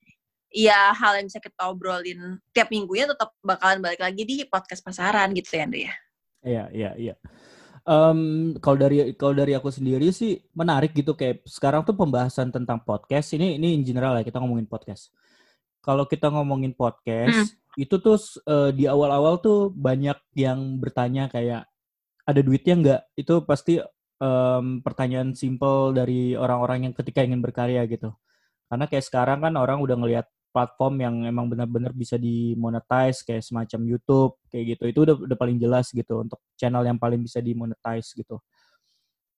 ya 0.50 0.96
hal 0.96 1.20
yang 1.20 1.28
bisa 1.30 1.44
kita 1.44 1.70
obrolin 1.70 2.42
tiap 2.56 2.74
minggunya 2.74 3.06
tetap 3.12 3.36
bakalan 3.44 3.84
balik 3.84 4.02
lagi 4.02 4.24
di 4.26 4.36
podcast 4.48 4.82
pasaran 4.82 5.36
gitu 5.36 5.60
ya, 5.60 5.64
Andre 5.68 5.82
ya. 5.84 5.94
Iya, 6.40 6.64
iya, 6.72 6.92
iya. 6.96 7.16
Um, 7.84 8.54
kalau 8.62 8.78
dari 8.80 9.18
kalau 9.18 9.34
dari 9.34 9.58
aku 9.58 9.74
sendiri 9.74 10.14
sih 10.14 10.40
menarik 10.54 10.94
gitu 10.94 11.18
kayak 11.18 11.42
sekarang 11.48 11.82
tuh 11.82 11.98
pembahasan 11.98 12.54
tentang 12.54 12.86
podcast 12.86 13.34
ini 13.34 13.58
ini 13.58 13.74
in 13.74 13.82
general 13.82 14.16
ya 14.16 14.24
kita 14.24 14.40
ngomongin 14.40 14.70
podcast. 14.70 15.12
Kalau 15.80 16.06
kita 16.08 16.32
ngomongin 16.32 16.76
podcast 16.76 17.56
hmm. 17.56 17.59
Itu 17.78 17.96
tuh 18.02 18.18
uh, 18.50 18.72
di 18.74 18.90
awal-awal 18.90 19.42
tuh 19.44 19.70
banyak 19.74 20.18
yang 20.34 20.82
bertanya 20.82 21.30
kayak 21.30 21.70
ada 22.26 22.42
duitnya 22.42 22.76
nggak? 22.80 23.02
Itu 23.20 23.46
pasti 23.46 23.78
um, 24.22 24.82
pertanyaan 24.82 25.34
simple 25.38 25.94
dari 25.94 26.34
orang-orang 26.34 26.90
yang 26.90 26.94
ketika 26.98 27.22
ingin 27.22 27.42
berkarya 27.44 27.86
gitu. 27.86 28.14
Karena 28.70 28.86
kayak 28.86 29.06
sekarang 29.06 29.42
kan 29.46 29.54
orang 29.58 29.82
udah 29.82 29.98
ngelihat 29.98 30.28
platform 30.50 30.96
yang 31.02 31.16
emang 31.30 31.46
benar-benar 31.50 31.94
bisa 31.94 32.18
dimonetize 32.18 33.22
kayak 33.22 33.46
semacam 33.46 33.82
YouTube 33.86 34.34
kayak 34.50 34.76
gitu 34.76 34.84
itu 34.90 35.00
udah 35.06 35.16
udah 35.30 35.38
paling 35.38 35.58
jelas 35.62 35.94
gitu 35.94 36.26
untuk 36.26 36.42
channel 36.58 36.82
yang 36.82 36.98
paling 36.98 37.22
bisa 37.22 37.38
dimonetize 37.38 38.12
gitu 38.18 38.42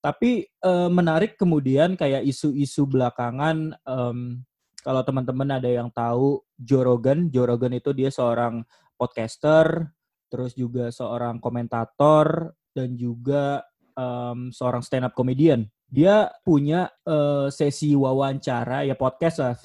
tapi 0.02 0.50
e, 0.50 0.72
menarik 0.90 1.38
kemudian 1.38 1.94
kayak 1.94 2.26
isu-isu 2.26 2.90
belakangan 2.90 3.76
um, 3.86 4.42
kalau 4.82 5.02
teman-teman 5.06 5.62
ada 5.62 5.70
yang 5.70 5.90
tahu 5.94 6.42
Joe 6.58 6.86
Rogan 6.86 7.30
Joe 7.30 7.48
Rogan 7.50 7.78
itu 7.78 7.94
dia 7.94 8.10
seorang 8.10 8.66
podcaster 8.98 9.90
terus 10.32 10.54
juga 10.54 10.90
seorang 10.90 11.42
komentator 11.42 12.56
dan 12.72 12.96
juga 12.96 13.66
um, 13.98 14.54
seorang 14.54 14.82
stand 14.82 15.08
up 15.08 15.14
comedian 15.14 15.68
dia 15.92 16.32
punya 16.48 16.88
uh, 17.04 17.52
sesi 17.52 17.92
wawancara 17.98 18.88
ya 18.88 18.96
podcast 18.96 19.38
lah 19.44 19.56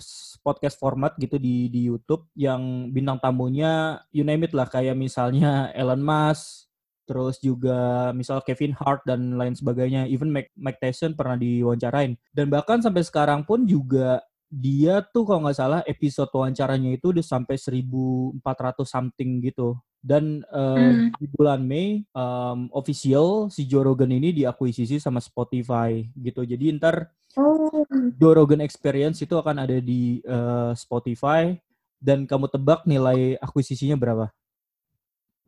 podcast 0.47 0.79
format 0.79 1.15
gitu 1.19 1.43
di 1.43 1.67
di 1.67 1.91
YouTube 1.91 2.31
yang 2.39 2.91
bintang 2.95 3.19
tamunya 3.19 3.99
you 4.15 4.23
name 4.23 4.47
it 4.47 4.55
lah 4.55 4.71
kayak 4.71 4.95
misalnya 4.95 5.71
Elon 5.79 6.03
Musk, 6.03 6.67
terus 7.07 7.39
juga 7.39 8.11
misal 8.15 8.43
Kevin 8.43 8.75
Hart 8.75 9.07
dan 9.07 9.39
lain 9.39 9.55
sebagainya, 9.55 10.11
even 10.11 10.31
Mike, 10.35 10.51
Mike 10.59 10.83
Tyson 10.83 11.15
pernah 11.15 11.39
diwawancarain. 11.39 12.19
Dan 12.35 12.51
bahkan 12.51 12.83
sampai 12.83 13.07
sekarang 13.07 13.47
pun 13.47 13.67
juga 13.67 14.23
dia 14.47 15.03
tuh 15.03 15.27
kalau 15.27 15.43
nggak 15.43 15.59
salah 15.59 15.81
episode 15.91 16.31
wawancaranya 16.31 16.95
itu 16.95 17.11
udah 17.11 17.25
sampai 17.25 17.59
1400 17.59 18.39
something 18.87 19.43
gitu. 19.43 19.75
Dan 20.07 20.47
uh, 20.55 20.79
mm. 20.79 21.19
di 21.19 21.27
bulan 21.35 21.67
Mei 21.67 22.07
um, 22.15 22.71
official 22.71 23.51
si 23.51 23.67
Joe 23.67 23.83
Rogan 23.83 24.15
ini 24.15 24.31
diakuisisi 24.31 25.03
sama 25.03 25.19
Spotify 25.19 26.07
gitu. 26.15 26.47
Jadi 26.47 26.79
ntar 26.79 27.11
oh. 27.35 27.83
Joe 28.15 28.39
Rogan 28.39 28.63
Experience 28.63 29.19
itu 29.19 29.35
akan 29.35 29.67
ada 29.67 29.83
di 29.83 30.23
uh, 30.23 30.71
Spotify 30.79 31.59
dan 31.99 32.23
kamu 32.23 32.47
tebak 32.47 32.87
nilai 32.87 33.35
akuisisinya 33.43 33.99
berapa? 33.99 34.31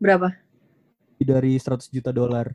Berapa? 0.03 0.35
Dari 1.19 1.55
100 1.55 1.87
juta 1.95 2.11
dolar. 2.11 2.51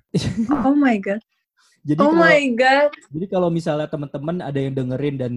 Oh 0.51 0.75
my 0.75 0.99
god. 0.99 1.23
jadi 1.87 1.99
oh 2.03 2.11
kalau, 2.11 2.19
my 2.19 2.43
god. 2.55 2.91
Jadi 3.15 3.25
kalau 3.31 3.49
misalnya 3.51 3.87
teman-teman 3.87 4.43
ada 4.43 4.59
yang 4.59 4.75
dengerin 4.75 5.15
dan 5.15 5.33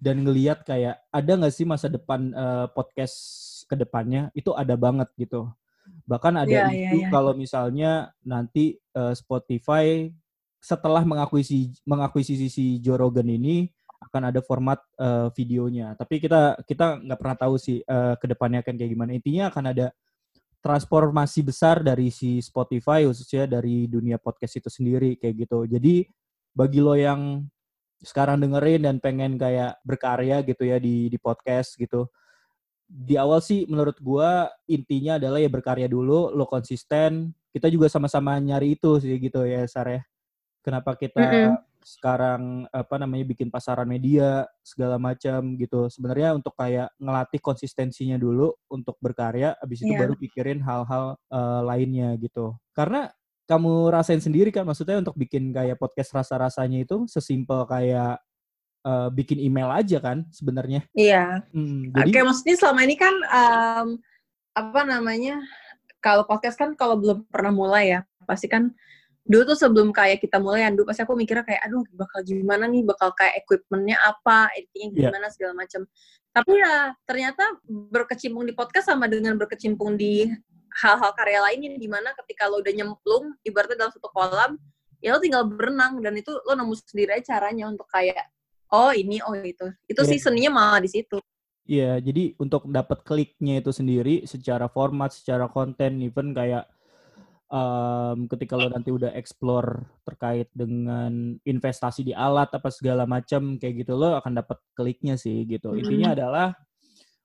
dan 0.00 0.24
ngeliat 0.24 0.64
kayak 0.64 1.04
ada 1.12 1.32
nggak 1.36 1.52
sih 1.52 1.68
masa 1.68 1.92
depan 1.92 2.32
uh, 2.32 2.66
podcast 2.72 3.14
ke 3.68 3.76
depannya 3.76 4.32
itu 4.32 4.50
ada 4.56 4.74
banget 4.74 5.12
gitu. 5.20 5.52
Bahkan 6.08 6.40
ada 6.40 6.50
yeah, 6.50 6.72
itu 6.72 6.80
yeah, 6.80 6.92
yeah. 7.06 7.10
kalau 7.12 7.36
misalnya 7.36 7.90
nanti 8.24 8.80
uh, 8.96 9.12
Spotify 9.12 10.08
setelah 10.60 11.04
mengakuisisi 11.04 11.84
mengakuisisi 11.84 12.48
si 12.48 12.66
Joe 12.80 12.96
Rogan 12.96 13.28
ini 13.28 13.68
akan 14.00 14.32
ada 14.32 14.40
format 14.40 14.80
uh, 14.96 15.28
videonya. 15.36 15.92
Tapi 15.94 16.16
kita 16.16 16.64
kita 16.64 17.04
nggak 17.04 17.18
pernah 17.20 17.36
tahu 17.36 17.54
sih 17.60 17.84
uh, 17.84 18.16
ke 18.16 18.24
depannya 18.24 18.64
akan 18.64 18.74
kayak 18.80 18.90
gimana. 18.96 19.12
Intinya 19.12 19.52
akan 19.52 19.64
ada 19.76 19.86
transformasi 20.60 21.40
besar 21.44 21.80
dari 21.84 22.08
si 22.12 22.40
Spotify 22.40 23.04
khususnya 23.04 23.48
dari 23.48 23.88
dunia 23.88 24.16
podcast 24.16 24.60
itu 24.60 24.68
sendiri 24.72 25.20
kayak 25.20 25.44
gitu. 25.44 25.68
Jadi 25.68 26.08
bagi 26.56 26.80
lo 26.80 26.96
yang 26.96 27.44
sekarang 28.00 28.40
dengerin 28.40 28.88
dan 28.88 28.96
pengen 28.96 29.36
kayak 29.36 29.76
berkarya 29.84 30.40
gitu 30.44 30.64
ya 30.64 30.80
di 30.80 31.12
di 31.12 31.18
podcast 31.20 31.76
gitu. 31.76 32.08
Di 32.90 33.14
awal 33.20 33.44
sih 33.44 33.68
menurut 33.70 34.00
gua 34.02 34.50
intinya 34.66 35.20
adalah 35.20 35.38
ya 35.38 35.50
berkarya 35.52 35.86
dulu, 35.86 36.32
lo 36.32 36.44
konsisten. 36.48 37.36
Kita 37.50 37.66
juga 37.68 37.90
sama-sama 37.90 38.38
nyari 38.40 38.78
itu 38.78 38.98
sih 38.98 39.14
gitu 39.20 39.44
ya 39.46 39.62
Sar 39.68 39.88
ya. 39.90 40.02
Kenapa 40.64 40.96
kita 40.96 41.20
mm 41.20 41.30
-hmm. 41.32 41.56
sekarang 41.80 42.42
apa 42.68 42.94
namanya 43.00 43.24
bikin 43.32 43.48
pasaran 43.48 43.88
media 43.88 44.48
segala 44.64 44.96
macam 44.96 45.54
gitu. 45.60 45.86
Sebenarnya 45.92 46.36
untuk 46.36 46.56
kayak 46.56 46.92
ngelatih 46.98 47.40
konsistensinya 47.40 48.16
dulu 48.16 48.52
untuk 48.72 48.96
berkarya, 49.00 49.56
abis 49.60 49.84
itu 49.84 49.92
yeah. 49.92 50.00
baru 50.04 50.14
pikirin 50.16 50.60
hal-hal 50.64 51.16
uh, 51.30 51.62
lainnya 51.64 52.16
gitu. 52.20 52.56
Karena 52.74 53.12
kamu 53.50 53.90
rasain 53.90 54.22
sendiri 54.22 54.54
kan 54.54 54.62
maksudnya 54.62 55.02
untuk 55.02 55.18
bikin 55.18 55.50
kayak 55.50 55.74
podcast 55.74 56.14
rasa-rasanya 56.14 56.86
itu 56.86 57.10
sesimpel 57.10 57.66
kayak 57.66 58.22
uh, 58.86 59.10
bikin 59.10 59.42
email 59.42 59.74
aja 59.74 59.98
kan 59.98 60.22
sebenarnya. 60.30 60.86
Iya. 60.94 61.42
Hmm, 61.50 61.90
jadi... 61.90 62.10
Oke, 62.14 62.20
maksudnya 62.22 62.56
selama 62.62 62.80
ini 62.86 62.94
kan 62.94 63.14
um, 63.26 63.88
apa 64.54 64.80
namanya? 64.86 65.42
Kalau 65.98 66.24
podcast 66.24 66.56
kan 66.56 66.78
kalau 66.78 66.96
belum 66.96 67.26
pernah 67.28 67.50
mulai 67.50 67.98
ya, 67.98 68.00
pasti 68.24 68.46
kan 68.46 68.70
dulu 69.26 69.52
tuh 69.52 69.58
sebelum 69.58 69.92
kayak 69.92 70.22
kita 70.22 70.40
mulai 70.40 70.64
Andu 70.64 70.82
pasti 70.82 71.04
aku 71.04 71.12
mikirnya 71.14 71.44
kayak 71.44 71.62
aduh 71.68 71.84
bakal 71.94 72.24
gimana 72.24 72.66
nih 72.66 72.82
bakal 72.82 73.12
kayak 73.14 73.44
equipmentnya 73.44 74.00
apa 74.00 74.50
editingnya 74.58 74.90
iya. 74.90 75.00
gimana 75.06 75.26
yeah. 75.28 75.34
segala 75.36 75.52
macam 75.54 75.80
tapi 76.34 76.52
ya 76.56 76.74
ternyata 77.06 77.44
berkecimpung 77.68 78.42
di 78.48 78.56
podcast 78.56 78.90
sama 78.90 79.06
dengan 79.06 79.38
berkecimpung 79.38 79.94
di 79.94 80.26
hal-hal 80.78 81.10
karya 81.18 81.40
lainnya 81.42 81.74
di 81.76 81.88
mana 81.90 82.14
ketika 82.24 82.46
lo 82.46 82.62
udah 82.62 82.72
nyemplung 82.72 83.34
ibaratnya 83.42 83.86
dalam 83.86 83.92
satu 83.92 84.08
kolam 84.14 84.56
ya 85.02 85.16
lo 85.16 85.18
tinggal 85.18 85.48
berenang 85.48 85.98
dan 86.04 86.14
itu 86.14 86.30
lo 86.30 86.52
nemu 86.54 86.74
sendiri 86.76 87.18
aja 87.18 87.36
caranya 87.36 87.66
untuk 87.66 87.88
kayak 87.90 88.30
oh 88.70 88.94
ini 88.94 89.18
oh 89.24 89.34
itu 89.34 89.66
itu 89.90 90.00
yeah. 90.00 90.10
sih 90.14 90.18
seninya 90.20 90.50
malah 90.52 90.80
di 90.82 90.90
situ 90.90 91.18
Iya, 91.70 91.86
yeah, 91.86 91.96
jadi 92.02 92.34
untuk 92.42 92.66
dapat 92.66 93.06
kliknya 93.06 93.62
itu 93.62 93.70
sendiri 93.70 94.26
secara 94.26 94.66
format, 94.66 95.14
secara 95.14 95.46
konten, 95.46 96.02
even 96.02 96.34
kayak 96.34 96.66
um, 97.46 98.26
ketika 98.30 98.58
lo 98.58 98.66
nanti 98.66 98.90
udah 98.90 99.14
explore 99.14 99.84
terkait 100.06 100.48
dengan 100.50 101.38
investasi 101.42 102.06
di 102.06 102.14
alat 102.16 102.50
apa 102.54 102.70
segala 102.74 103.04
macam 103.04 103.54
kayak 103.54 103.86
gitu 103.86 103.94
lo 103.94 104.18
akan 104.18 104.40
dapat 104.40 104.58
kliknya 104.74 105.14
sih 105.14 105.46
gitu. 105.46 105.78
Intinya 105.78 106.14
adalah 106.14 106.48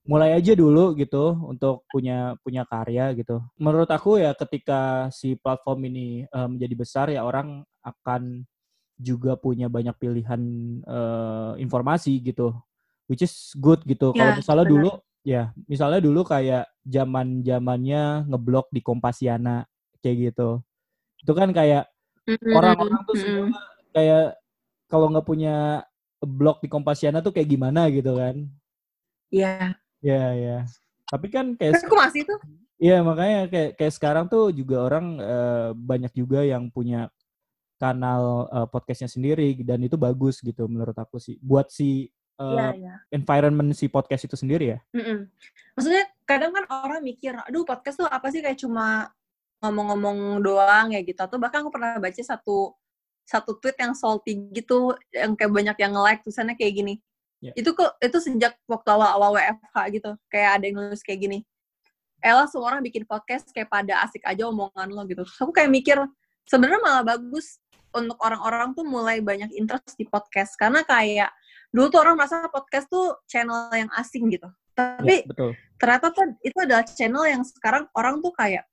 mulai 0.06 0.38
aja 0.38 0.54
dulu 0.54 0.94
gitu 0.94 1.34
untuk 1.50 1.82
punya 1.90 2.38
punya 2.46 2.62
karya 2.70 3.10
gitu. 3.18 3.42
Menurut 3.58 3.90
aku 3.90 4.22
ya 4.22 4.38
ketika 4.38 5.10
si 5.10 5.34
platform 5.34 5.90
ini 5.90 6.30
uh, 6.30 6.46
menjadi 6.46 6.76
besar 6.78 7.06
ya 7.10 7.26
orang 7.26 7.66
akan 7.82 8.46
juga 8.96 9.36
punya 9.36 9.68
banyak 9.68 9.98
pilihan 9.98 10.42
uh, 10.86 11.58
informasi 11.58 12.22
gitu, 12.22 12.54
which 13.10 13.26
is 13.26 13.52
good 13.58 13.82
gitu. 13.84 14.14
Ya, 14.14 14.22
Kalau 14.22 14.34
misalnya 14.40 14.66
bener. 14.70 14.74
dulu 14.78 14.92
ya, 15.26 15.44
misalnya 15.66 16.00
dulu 16.00 16.22
kayak 16.24 16.70
zaman 16.86 17.42
zamannya 17.42 18.30
ngeblok 18.30 18.70
di 18.72 18.80
Kompasiana 18.86 19.66
kayak 20.00 20.32
gitu, 20.32 20.62
itu 21.26 21.34
kan 21.34 21.50
kayak 21.50 21.90
orang-orang 22.54 23.02
tuh 23.10 23.18
semua 23.18 23.50
kayak 23.90 24.38
kalau 24.86 25.10
nggak 25.10 25.28
punya 25.28 25.82
blog 26.22 26.62
di 26.62 26.70
Kompasiana 26.70 27.26
tuh 27.26 27.34
kayak 27.34 27.50
gimana 27.50 27.90
gitu 27.90 28.16
kan? 28.16 28.48
Iya. 29.34 29.76
Iya, 30.04 30.26
iya. 30.36 30.58
Tapi 31.06 31.28
kan 31.30 31.54
kayak 31.54 31.86
Aku 31.86 31.96
masih 31.96 32.26
tuh. 32.26 32.40
Iya, 32.76 33.00
makanya 33.06 33.48
kayak 33.48 33.72
kayak 33.80 33.94
sekarang 33.96 34.26
tuh 34.28 34.52
juga 34.52 34.84
orang 34.84 35.06
uh, 35.22 35.70
banyak 35.72 36.12
juga 36.12 36.44
yang 36.44 36.68
punya 36.68 37.08
kanal 37.80 38.48
uh, 38.52 38.68
podcastnya 38.68 39.08
sendiri 39.08 39.56
dan 39.64 39.80
itu 39.84 39.96
bagus 39.96 40.44
gitu 40.44 40.68
menurut 40.68 40.96
aku 40.96 41.16
sih. 41.16 41.40
Buat 41.40 41.72
si 41.72 42.12
uh, 42.40 42.52
ya, 42.52 42.68
ya. 42.76 42.94
environment 43.16 43.72
si 43.72 43.88
podcast 43.88 44.28
itu 44.28 44.36
sendiri 44.36 44.76
ya. 44.76 44.80
Mm 44.92 45.04
-mm. 45.04 45.20
Maksudnya 45.80 46.04
kadang 46.28 46.52
kan 46.52 46.66
orang 46.68 47.00
mikir, 47.00 47.32
aduh 47.48 47.64
podcast 47.64 47.96
tuh 48.00 48.08
apa 48.12 48.28
sih 48.28 48.44
kayak 48.44 48.60
cuma 48.60 49.12
ngomong-ngomong 49.64 50.44
doang 50.44 50.92
ya 50.92 51.00
gitu. 51.00 51.20
Atau 51.20 51.40
bahkan 51.40 51.64
aku 51.64 51.72
pernah 51.72 51.96
baca 51.96 52.20
satu 52.20 52.76
satu 53.26 53.58
tweet 53.58 53.80
yang 53.82 53.96
salty 53.96 54.52
gitu, 54.54 54.94
yang 55.10 55.34
kayak 55.34 55.50
banyak 55.50 55.78
yang 55.80 55.94
like 55.98 56.22
tulisannya 56.22 56.60
kayak 56.60 56.76
gini 56.76 56.96
Yeah. 57.46 57.56
Itu 57.56 57.78
kok 57.78 58.02
itu 58.02 58.18
sejak 58.18 58.58
waktu 58.66 58.90
awal-awal 58.90 59.38
WFH 59.38 59.76
gitu. 59.94 60.12
Kayak 60.34 60.50
ada 60.58 60.64
yang 60.66 60.76
nulis 60.82 61.02
kayak 61.06 61.20
gini. 61.22 61.40
Ella 62.24 62.50
semua 62.50 62.74
orang 62.74 62.82
bikin 62.82 63.06
podcast 63.06 63.54
kayak 63.54 63.70
pada 63.70 64.02
asik 64.02 64.26
aja 64.26 64.50
omongan 64.50 64.90
lo 64.90 65.06
gitu. 65.06 65.22
Aku 65.42 65.54
kayak 65.54 65.70
mikir 65.70 65.98
sebenarnya 66.50 66.82
malah 66.82 67.04
bagus 67.06 67.62
untuk 67.94 68.18
orang-orang 68.20 68.74
tuh 68.74 68.84
mulai 68.84 69.22
banyak 69.22 69.54
interest 69.56 69.96
di 69.96 70.10
podcast 70.10 70.58
karena 70.58 70.84
kayak 70.84 71.30
dulu 71.70 71.88
tuh 71.94 72.02
orang 72.02 72.18
merasa 72.18 72.50
podcast 72.50 72.90
tuh 72.90 73.16
channel 73.30 73.70
yang 73.72 73.92
asing 73.96 74.28
gitu. 74.34 74.50
Tapi 74.76 75.24
yeah, 75.24 75.30
betul. 75.30 75.52
ternyata 75.80 76.08
tuh 76.12 76.26
itu 76.44 76.58
adalah 76.60 76.84
channel 76.84 77.24
yang 77.30 77.42
sekarang 77.46 77.88
orang 77.96 78.20
tuh 78.20 78.34
kayak 78.36 78.68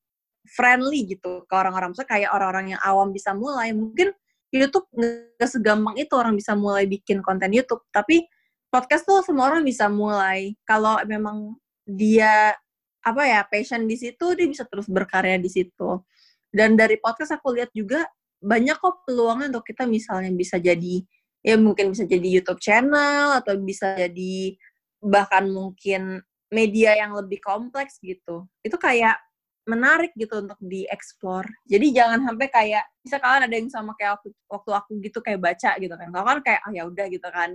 friendly 0.48 1.06
gitu 1.06 1.46
ke 1.46 1.54
orang-orang. 1.54 1.94
Misalnya 1.94 2.10
kayak 2.10 2.30
orang-orang 2.34 2.66
yang 2.74 2.80
awam 2.82 3.14
bisa 3.14 3.30
mulai. 3.36 3.70
Mungkin 3.70 4.10
YouTube 4.52 4.90
nggak 4.92 5.48
segampang 5.48 5.96
itu 5.96 6.12
orang 6.18 6.34
bisa 6.34 6.52
mulai 6.58 6.84
bikin 6.90 7.22
konten 7.22 7.54
YouTube. 7.54 7.86
Tapi 7.94 8.26
podcast 8.72 9.04
tuh 9.04 9.20
semua 9.20 9.52
orang 9.52 9.62
bisa 9.68 9.92
mulai. 9.92 10.56
Kalau 10.64 10.96
memang 11.04 11.60
dia 11.84 12.56
apa 13.04 13.22
ya 13.28 13.44
passion 13.44 13.84
di 13.84 14.00
situ, 14.00 14.32
dia 14.32 14.48
bisa 14.48 14.64
terus 14.64 14.88
berkarya 14.88 15.36
di 15.36 15.52
situ. 15.52 16.00
Dan 16.48 16.80
dari 16.80 16.96
podcast 16.96 17.36
aku 17.36 17.52
lihat 17.52 17.68
juga 17.76 18.08
banyak 18.40 18.80
kok 18.80 19.04
peluangnya 19.04 19.52
untuk 19.52 19.68
kita 19.68 19.84
misalnya 19.84 20.32
bisa 20.34 20.58
jadi 20.58 21.04
ya 21.42 21.54
mungkin 21.58 21.94
bisa 21.94 22.06
jadi 22.06 22.26
YouTube 22.26 22.62
channel 22.62 23.38
atau 23.38 23.54
bisa 23.58 23.94
jadi 23.98 24.56
bahkan 25.02 25.46
mungkin 25.50 26.22
media 26.50 26.94
yang 26.96 27.12
lebih 27.12 27.42
kompleks 27.42 27.98
gitu. 28.00 28.46
Itu 28.62 28.78
kayak 28.78 29.18
menarik 29.66 30.10
gitu 30.18 30.42
untuk 30.42 30.58
dieksplor. 30.58 31.46
Jadi 31.70 31.94
jangan 31.94 32.26
sampai 32.26 32.48
kayak 32.50 32.84
bisa 33.02 33.16
kalian 33.22 33.46
ada 33.46 33.54
yang 33.54 33.70
sama 33.70 33.94
kayak 33.94 34.18
waktu, 34.18 34.28
waktu 34.50 34.70
aku 34.74 34.90
gitu 35.02 35.18
kayak 35.22 35.40
baca 35.42 35.70
gitu 35.78 35.94
kan. 35.94 36.08
Kalau 36.10 36.26
kan 36.26 36.38
kayak 36.42 36.60
oh 36.66 36.72
ya 36.74 36.82
udah 36.86 37.06
gitu 37.10 37.28
kan 37.30 37.50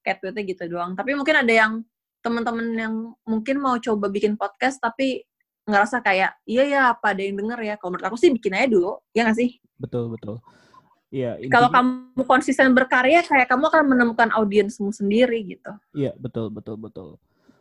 cat 0.00 0.20
gitu 0.22 0.64
doang. 0.68 0.92
Tapi 0.96 1.14
mungkin 1.14 1.36
ada 1.40 1.52
yang 1.52 1.72
teman-teman 2.20 2.66
yang 2.76 2.94
mungkin 3.24 3.56
mau 3.60 3.80
coba 3.80 4.12
bikin 4.12 4.36
podcast 4.36 4.76
tapi 4.76 5.24
ngerasa 5.64 6.04
kayak 6.04 6.36
iya 6.44 6.64
ya 6.66 6.80
apa 6.92 7.16
ada 7.16 7.22
yang 7.24 7.36
denger 7.38 7.60
ya. 7.62 7.74
Kalau 7.78 7.96
menurut 7.96 8.06
aku 8.12 8.16
sih 8.20 8.32
bikin 8.32 8.56
aja 8.56 8.68
dulu, 8.68 9.00
ya 9.14 9.24
nggak 9.28 9.38
sih? 9.38 9.50
Betul 9.80 10.12
betul. 10.12 10.40
Iya. 11.10 11.42
Kalau 11.50 11.74
kamu 11.74 12.22
konsisten 12.22 12.70
berkarya, 12.70 13.26
kayak 13.26 13.50
kamu 13.50 13.66
akan 13.66 13.84
menemukan 13.90 14.30
audiensmu 14.30 14.94
sendiri 14.94 15.42
gitu. 15.42 15.72
Iya 15.94 16.14
betul 16.14 16.54
betul 16.54 16.78
betul. 16.78 17.08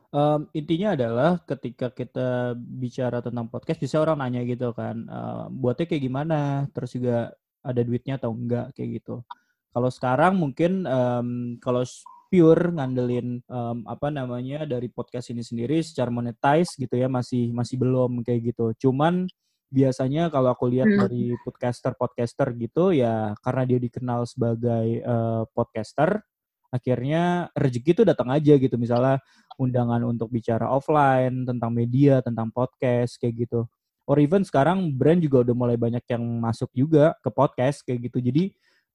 Um, 0.10 0.50
intinya 0.58 0.98
adalah 0.98 1.38
ketika 1.46 1.94
kita 1.94 2.58
bicara 2.58 3.22
tentang 3.22 3.46
podcast, 3.46 3.78
bisa 3.78 4.02
orang 4.02 4.18
nanya 4.26 4.42
gitu 4.42 4.74
kan, 4.74 5.06
uh, 5.06 5.46
buatnya 5.54 5.86
kayak 5.86 6.02
gimana, 6.02 6.66
terus 6.74 6.98
juga 6.98 7.30
ada 7.62 7.82
duitnya 7.86 8.18
atau 8.18 8.34
enggak 8.34 8.74
kayak 8.74 9.02
gitu. 9.02 9.22
Kalau 9.70 9.90
sekarang 9.94 10.34
mungkin 10.42 10.90
um, 10.90 11.62
kalau 11.62 11.86
pure 12.30 12.70
ngandelin 12.72 13.42
um, 13.50 13.82
apa 13.90 14.14
namanya 14.14 14.64
dari 14.70 14.88
podcast 14.88 15.34
ini 15.34 15.42
sendiri 15.42 15.82
secara 15.82 16.14
monetize 16.14 16.78
gitu 16.78 16.94
ya 16.94 17.10
masih 17.10 17.50
masih 17.52 17.82
belum 17.82 18.22
kayak 18.22 18.54
gitu. 18.54 18.88
Cuman 18.88 19.26
biasanya 19.70 20.34
kalau 20.34 20.50
aku 20.54 20.66
lihat 20.70 20.90
hmm. 20.90 21.00
dari 21.06 21.24
podcaster-podcaster 21.46 22.54
gitu 22.58 22.90
ya 22.94 23.38
karena 23.46 23.64
dia 23.70 23.80
dikenal 23.82 24.26
sebagai 24.26 25.02
uh, 25.06 25.46
podcaster 25.54 26.26
akhirnya 26.70 27.50
rezeki 27.54 27.98
itu 27.98 28.04
datang 28.06 28.30
aja 28.34 28.54
gitu 28.58 28.78
misalnya 28.78 29.22
undangan 29.58 30.06
untuk 30.06 30.30
bicara 30.30 30.70
offline 30.70 31.46
tentang 31.46 31.74
media 31.74 32.22
tentang 32.22 32.50
podcast 32.54 33.18
kayak 33.22 33.46
gitu 33.46 33.66
or 34.10 34.18
even 34.18 34.42
sekarang 34.42 34.90
brand 34.94 35.22
juga 35.22 35.46
udah 35.46 35.56
mulai 35.58 35.78
banyak 35.78 36.02
yang 36.10 36.22
masuk 36.42 36.70
juga 36.74 37.14
ke 37.22 37.30
podcast 37.30 37.86
kayak 37.86 38.10
gitu 38.10 38.22
jadi 38.22 38.44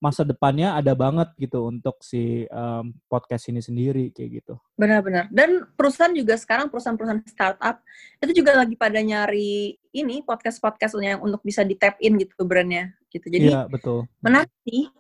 masa 0.03 0.27
depannya 0.27 0.77
ada 0.77 0.93
banget 0.93 1.33
gitu 1.41 1.71
untuk 1.71 1.97
si 2.05 2.45
um, 2.53 2.93
podcast 3.09 3.49
ini 3.49 3.65
sendiri 3.65 4.13
kayak 4.13 4.43
gitu. 4.43 4.55
Benar-benar. 4.77 5.33
Dan 5.33 5.65
perusahaan 5.75 6.13
juga 6.13 6.37
sekarang 6.37 6.69
perusahaan-perusahaan 6.69 7.25
startup 7.25 7.81
itu 8.21 8.45
juga 8.45 8.59
lagi 8.59 8.77
pada 8.77 9.01
nyari 9.01 9.81
ini 9.95 10.21
podcast-podcast 10.27 10.99
yang 11.01 11.25
untuk 11.25 11.41
bisa 11.41 11.65
di 11.65 11.79
tap 11.79 11.97
in 12.05 12.21
gitu 12.21 12.45
brandnya 12.45 12.93
gitu. 13.09 13.27
Jadi 13.33 13.49
Iya, 13.49 13.65
betul. 13.71 14.05
Menarik 14.21 14.53
sih. 14.67 14.91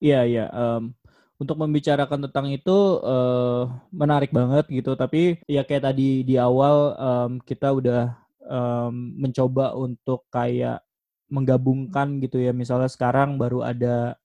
Iya, 0.00 0.20
iya. 0.24 0.44
Um, 0.50 0.96
untuk 1.40 1.56
membicarakan 1.56 2.28
tentang 2.28 2.52
itu 2.52 3.00
uh, 3.00 3.68
menarik 3.92 4.32
banget 4.32 4.68
gitu. 4.68 4.96
Tapi 4.96 5.40
ya 5.48 5.64
kayak 5.64 5.92
tadi 5.92 6.24
di 6.24 6.36
awal 6.36 6.96
um, 6.96 7.32
kita 7.40 7.72
udah 7.72 8.12
um, 8.44 9.16
mencoba 9.16 9.72
untuk 9.76 10.28
kayak 10.28 10.84
menggabungkan 11.30 12.18
gitu 12.20 12.42
ya. 12.42 12.50
Misalnya 12.50 12.90
sekarang 12.90 13.38
baru 13.38 13.62
ada 13.64 14.18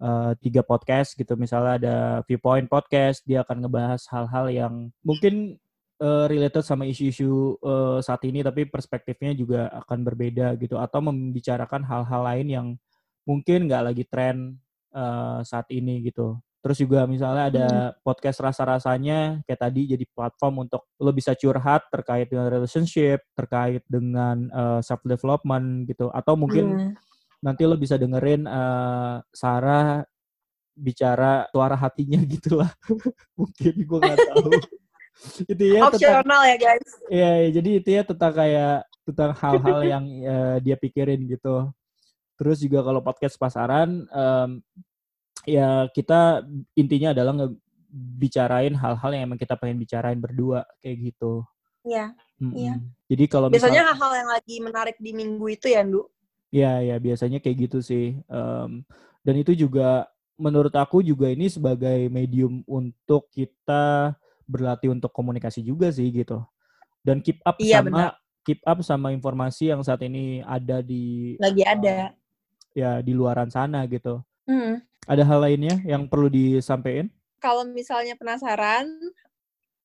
uh, 0.00 0.32
tiga 0.38 0.62
podcast 0.62 1.18
gitu. 1.18 1.34
Misalnya 1.34 1.72
ada 1.76 1.96
viewpoint 2.24 2.70
podcast 2.70 3.26
dia 3.26 3.42
akan 3.42 3.66
ngebahas 3.66 4.02
hal-hal 4.08 4.46
yang 4.54 4.74
mungkin 5.02 5.58
uh, 6.00 6.30
related 6.30 6.62
sama 6.62 6.86
isu-isu 6.86 7.58
uh, 7.60 7.98
saat 8.00 8.22
ini 8.24 8.40
tapi 8.46 8.64
perspektifnya 8.70 9.34
juga 9.34 9.68
akan 9.84 10.06
berbeda 10.06 10.54
gitu. 10.62 10.78
Atau 10.78 11.02
membicarakan 11.04 11.82
hal-hal 11.84 12.22
lain 12.22 12.46
yang 12.48 12.66
mungkin 13.26 13.66
nggak 13.66 13.82
lagi 13.92 14.04
tren 14.06 14.54
uh, 14.94 15.42
saat 15.42 15.66
ini 15.74 16.06
gitu 16.06 16.38
Terus 16.66 16.82
juga 16.82 17.06
misalnya 17.06 17.46
ada 17.46 17.66
hmm. 17.70 18.02
podcast 18.02 18.42
rasa-rasanya 18.42 19.46
kayak 19.46 19.60
tadi 19.70 19.86
jadi 19.86 20.02
platform 20.10 20.66
untuk 20.66 20.90
lo 20.98 21.14
bisa 21.14 21.38
curhat 21.38 21.86
terkait 21.94 22.26
dengan 22.26 22.50
relationship, 22.50 23.22
terkait 23.38 23.86
dengan 23.86 24.50
uh, 24.50 24.66
eh, 24.74 24.80
self 24.82 24.98
development 25.06 25.86
gitu 25.86 26.10
atau 26.10 26.34
mungkin 26.34 26.66
hmm. 26.74 26.92
nanti 27.38 27.62
lo 27.70 27.78
bisa 27.78 27.94
dengerin 27.94 28.50
uh, 28.50 29.22
Sarah 29.30 30.02
bicara 30.74 31.46
suara 31.54 31.78
hatinya 31.78 32.18
gitu 32.34 32.58
lah. 32.58 32.74
mungkin 33.38 33.74
gue 33.86 33.98
nggak 34.02 34.18
tahu. 34.26 34.50
itu 35.54 35.64
ya 35.70 35.86
opsional 35.86 36.42
ya 36.50 36.56
guys. 36.58 36.90
Iya, 37.06 37.30
ya, 37.46 37.48
jadi 37.62 37.70
itu 37.78 37.88
ya 37.94 38.02
tentang 38.02 38.32
kayak 38.34 38.90
tentang 39.06 39.30
hal-hal 39.38 39.80
yang 39.94 40.04
uh, 40.26 40.56
dia 40.58 40.74
pikirin 40.74 41.30
gitu. 41.30 41.70
Terus 42.42 42.58
juga 42.58 42.82
kalau 42.82 43.06
podcast 43.06 43.38
pasaran 43.38 44.02
um, 44.10 44.58
ya 45.46 45.86
kita 45.94 46.42
intinya 46.74 47.14
adalah 47.14 47.32
ngebicarain 47.32 48.74
hal-hal 48.74 49.10
yang 49.14 49.32
emang 49.32 49.38
kita 49.38 49.54
pengen 49.54 49.78
bicarain 49.78 50.18
berdua 50.18 50.66
kayak 50.82 51.14
gitu. 51.14 51.46
Iya. 51.86 52.12
Mm 52.36 52.50
-mm. 52.50 52.58
Iya. 52.58 52.74
Jadi 53.14 53.24
kalau 53.30 53.46
biasanya 53.48 53.94
hal-hal 53.94 54.12
yang 54.12 54.30
lagi 54.30 54.56
menarik 54.58 54.96
di 54.98 55.10
minggu 55.14 55.46
itu 55.48 55.70
ya, 55.70 55.86
Ndu? 55.86 56.02
Iya, 56.50 56.72
ya 56.82 56.96
biasanya 56.98 57.38
kayak 57.38 57.70
gitu 57.70 57.78
sih. 57.80 58.18
Um, 58.26 58.82
dan 59.22 59.34
itu 59.38 59.54
juga 59.54 60.10
menurut 60.36 60.74
aku 60.76 61.00
juga 61.00 61.32
ini 61.32 61.48
sebagai 61.48 62.12
medium 62.12 62.60
untuk 62.68 63.32
kita 63.32 64.14
berlatih 64.44 64.92
untuk 64.92 65.10
komunikasi 65.10 65.64
juga 65.64 65.88
sih 65.88 66.12
gitu. 66.12 66.44
Dan 67.00 67.22
keep 67.22 67.40
up 67.46 67.56
iya, 67.62 67.80
sama 67.80 67.88
benar. 67.88 68.12
keep 68.42 68.60
up 68.66 68.78
sama 68.82 69.08
informasi 69.14 69.70
yang 69.72 69.80
saat 69.80 70.02
ini 70.04 70.42
ada 70.44 70.82
di 70.82 71.34
lagi 71.40 71.62
ada. 71.62 72.12
Um, 72.12 72.24
ya 72.76 72.90
di 73.00 73.12
luaran 73.16 73.48
sana 73.48 73.88
gitu. 73.88 74.20
Mm. 74.44 74.84
Ada 75.06 75.22
hal 75.22 75.38
lainnya 75.38 75.78
yang 75.86 76.10
perlu 76.10 76.26
disampaikan? 76.26 77.06
Kalau 77.38 77.62
misalnya 77.62 78.18
penasaran, 78.18 78.90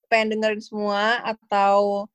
pengen 0.09 0.33
dengerin 0.33 0.61
semua 0.65 1.21
atau 1.21 2.09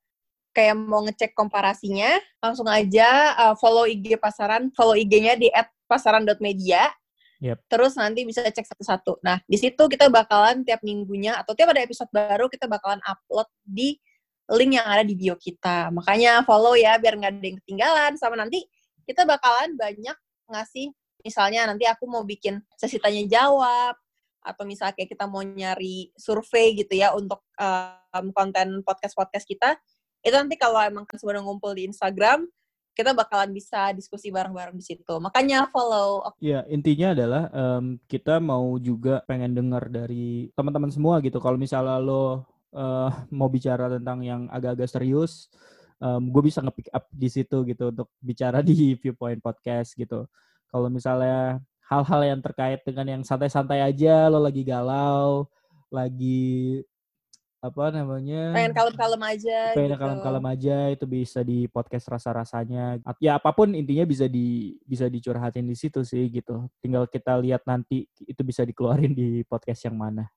kayak 0.51 0.75
mau 0.75 1.05
ngecek 1.07 1.31
komparasinya, 1.31 2.19
langsung 2.43 2.67
aja 2.67 3.33
uh, 3.39 3.55
follow 3.55 3.87
IG 3.87 4.19
pasaran, 4.19 4.67
follow 4.75 4.97
IG-nya 4.99 5.39
di 5.39 5.47
@pasaran.media. 5.87 6.91
Yep. 7.37 7.57
Terus 7.69 7.93
nanti 7.95 8.25
bisa 8.25 8.41
cek 8.41 8.65
satu-satu. 8.65 9.21
Nah, 9.21 9.37
di 9.45 9.55
situ 9.61 9.77
kita 9.85 10.09
bakalan 10.09 10.65
tiap 10.65 10.81
minggunya 10.81 11.37
atau 11.37 11.53
tiap 11.53 11.69
ada 11.69 11.85
episode 11.85 12.09
baru 12.09 12.49
kita 12.49 12.65
bakalan 12.65 12.97
upload 13.05 13.45
di 13.61 14.01
link 14.49 14.81
yang 14.81 14.87
ada 14.89 15.05
di 15.05 15.13
bio 15.13 15.37
kita. 15.37 15.93
Makanya 15.93 16.41
follow 16.43 16.73
ya 16.73 16.97
biar 16.97 17.13
nggak 17.13 17.31
ada 17.37 17.45
yang 17.45 17.57
ketinggalan 17.61 18.11
sama 18.17 18.35
nanti 18.41 18.65
kita 19.05 19.23
bakalan 19.23 19.77
banyak 19.77 20.17
ngasih 20.49 20.91
misalnya 21.27 21.67
nanti 21.67 21.83
aku 21.83 22.07
mau 22.07 22.23
bikin 22.23 22.63
sesi 22.79 22.95
tanya 23.03 23.27
jawab 23.27 23.99
atau 24.47 24.63
misalnya 24.63 24.95
kayak 24.95 25.11
kita 25.11 25.27
mau 25.27 25.43
nyari 25.43 26.15
survei 26.15 26.71
gitu 26.79 26.95
ya 26.95 27.11
untuk 27.11 27.43
um, 27.59 28.31
konten 28.31 28.79
podcast-podcast 28.87 29.43
kita, 29.43 29.75
itu 30.23 30.31
nanti 30.31 30.55
kalau 30.55 30.79
emang 30.79 31.03
sudah 31.11 31.43
ngumpul 31.43 31.75
di 31.75 31.91
Instagram, 31.91 32.47
kita 32.95 33.11
bakalan 33.11 33.51
bisa 33.51 33.91
diskusi 33.91 34.31
bareng-bareng 34.31 34.73
di 34.73 34.85
situ. 34.87 35.19
Makanya 35.19 35.67
follow. 35.69 36.23
Ya, 36.39 36.63
intinya 36.71 37.11
adalah 37.11 37.43
um, 37.51 37.99
kita 38.07 38.39
mau 38.39 38.79
juga 38.79 39.19
pengen 39.27 39.51
dengar 39.51 39.91
dari 39.91 40.49
teman-teman 40.55 40.89
semua 40.95 41.19
gitu. 41.19 41.43
Kalau 41.43 41.59
misalnya 41.59 41.99
lo 41.99 42.47
uh, 42.73 43.11
mau 43.29 43.51
bicara 43.51 43.91
tentang 43.91 44.23
yang 44.23 44.41
agak-agak 44.47 44.89
serius, 44.89 45.51
um, 45.99 46.31
gue 46.31 46.41
bisa 46.49 46.63
nge-pick 46.63 46.89
up 46.89 47.05
di 47.11 47.29
situ 47.29 47.67
gitu 47.67 47.93
untuk 47.93 48.09
bicara 48.23 48.63
di 48.63 48.97
Viewpoint 48.97 49.43
Podcast 49.43 49.93
gitu 49.93 50.25
kalau 50.71 50.87
misalnya 50.91 51.63
hal-hal 51.87 52.21
yang 52.35 52.41
terkait 52.43 52.83
dengan 52.83 53.05
yang 53.07 53.21
santai-santai 53.23 53.79
aja 53.79 54.27
lo 54.27 54.43
lagi 54.43 54.63
galau 54.67 55.47
lagi 55.87 56.83
apa 57.57 57.89
namanya 57.89 58.53
pengen 58.53 58.75
kalem-kalem 58.75 59.21
aja 59.33 59.59
pengen 59.73 59.91
gitu. 59.97 60.01
kalem-kalem 60.05 60.45
aja 60.45 60.77
itu 60.93 61.05
bisa 61.09 61.41
di 61.41 61.65
podcast 61.65 62.05
rasa-rasanya. 62.05 63.01
Ya 63.17 63.41
apa 63.41 63.49
pun 63.49 63.73
intinya 63.73 64.05
bisa 64.05 64.29
di 64.29 64.77
bisa 64.85 65.09
dicurhatin 65.09 65.65
di 65.65 65.73
situ 65.73 66.05
sih 66.05 66.29
gitu. 66.29 66.69
Tinggal 66.85 67.09
kita 67.09 67.33
lihat 67.41 67.65
nanti 67.65 68.05
itu 68.23 68.41
bisa 68.45 68.61
dikeluarin 68.61 69.11
di 69.11 69.41
podcast 69.41 69.89
yang 69.89 69.97
mana 69.97 70.29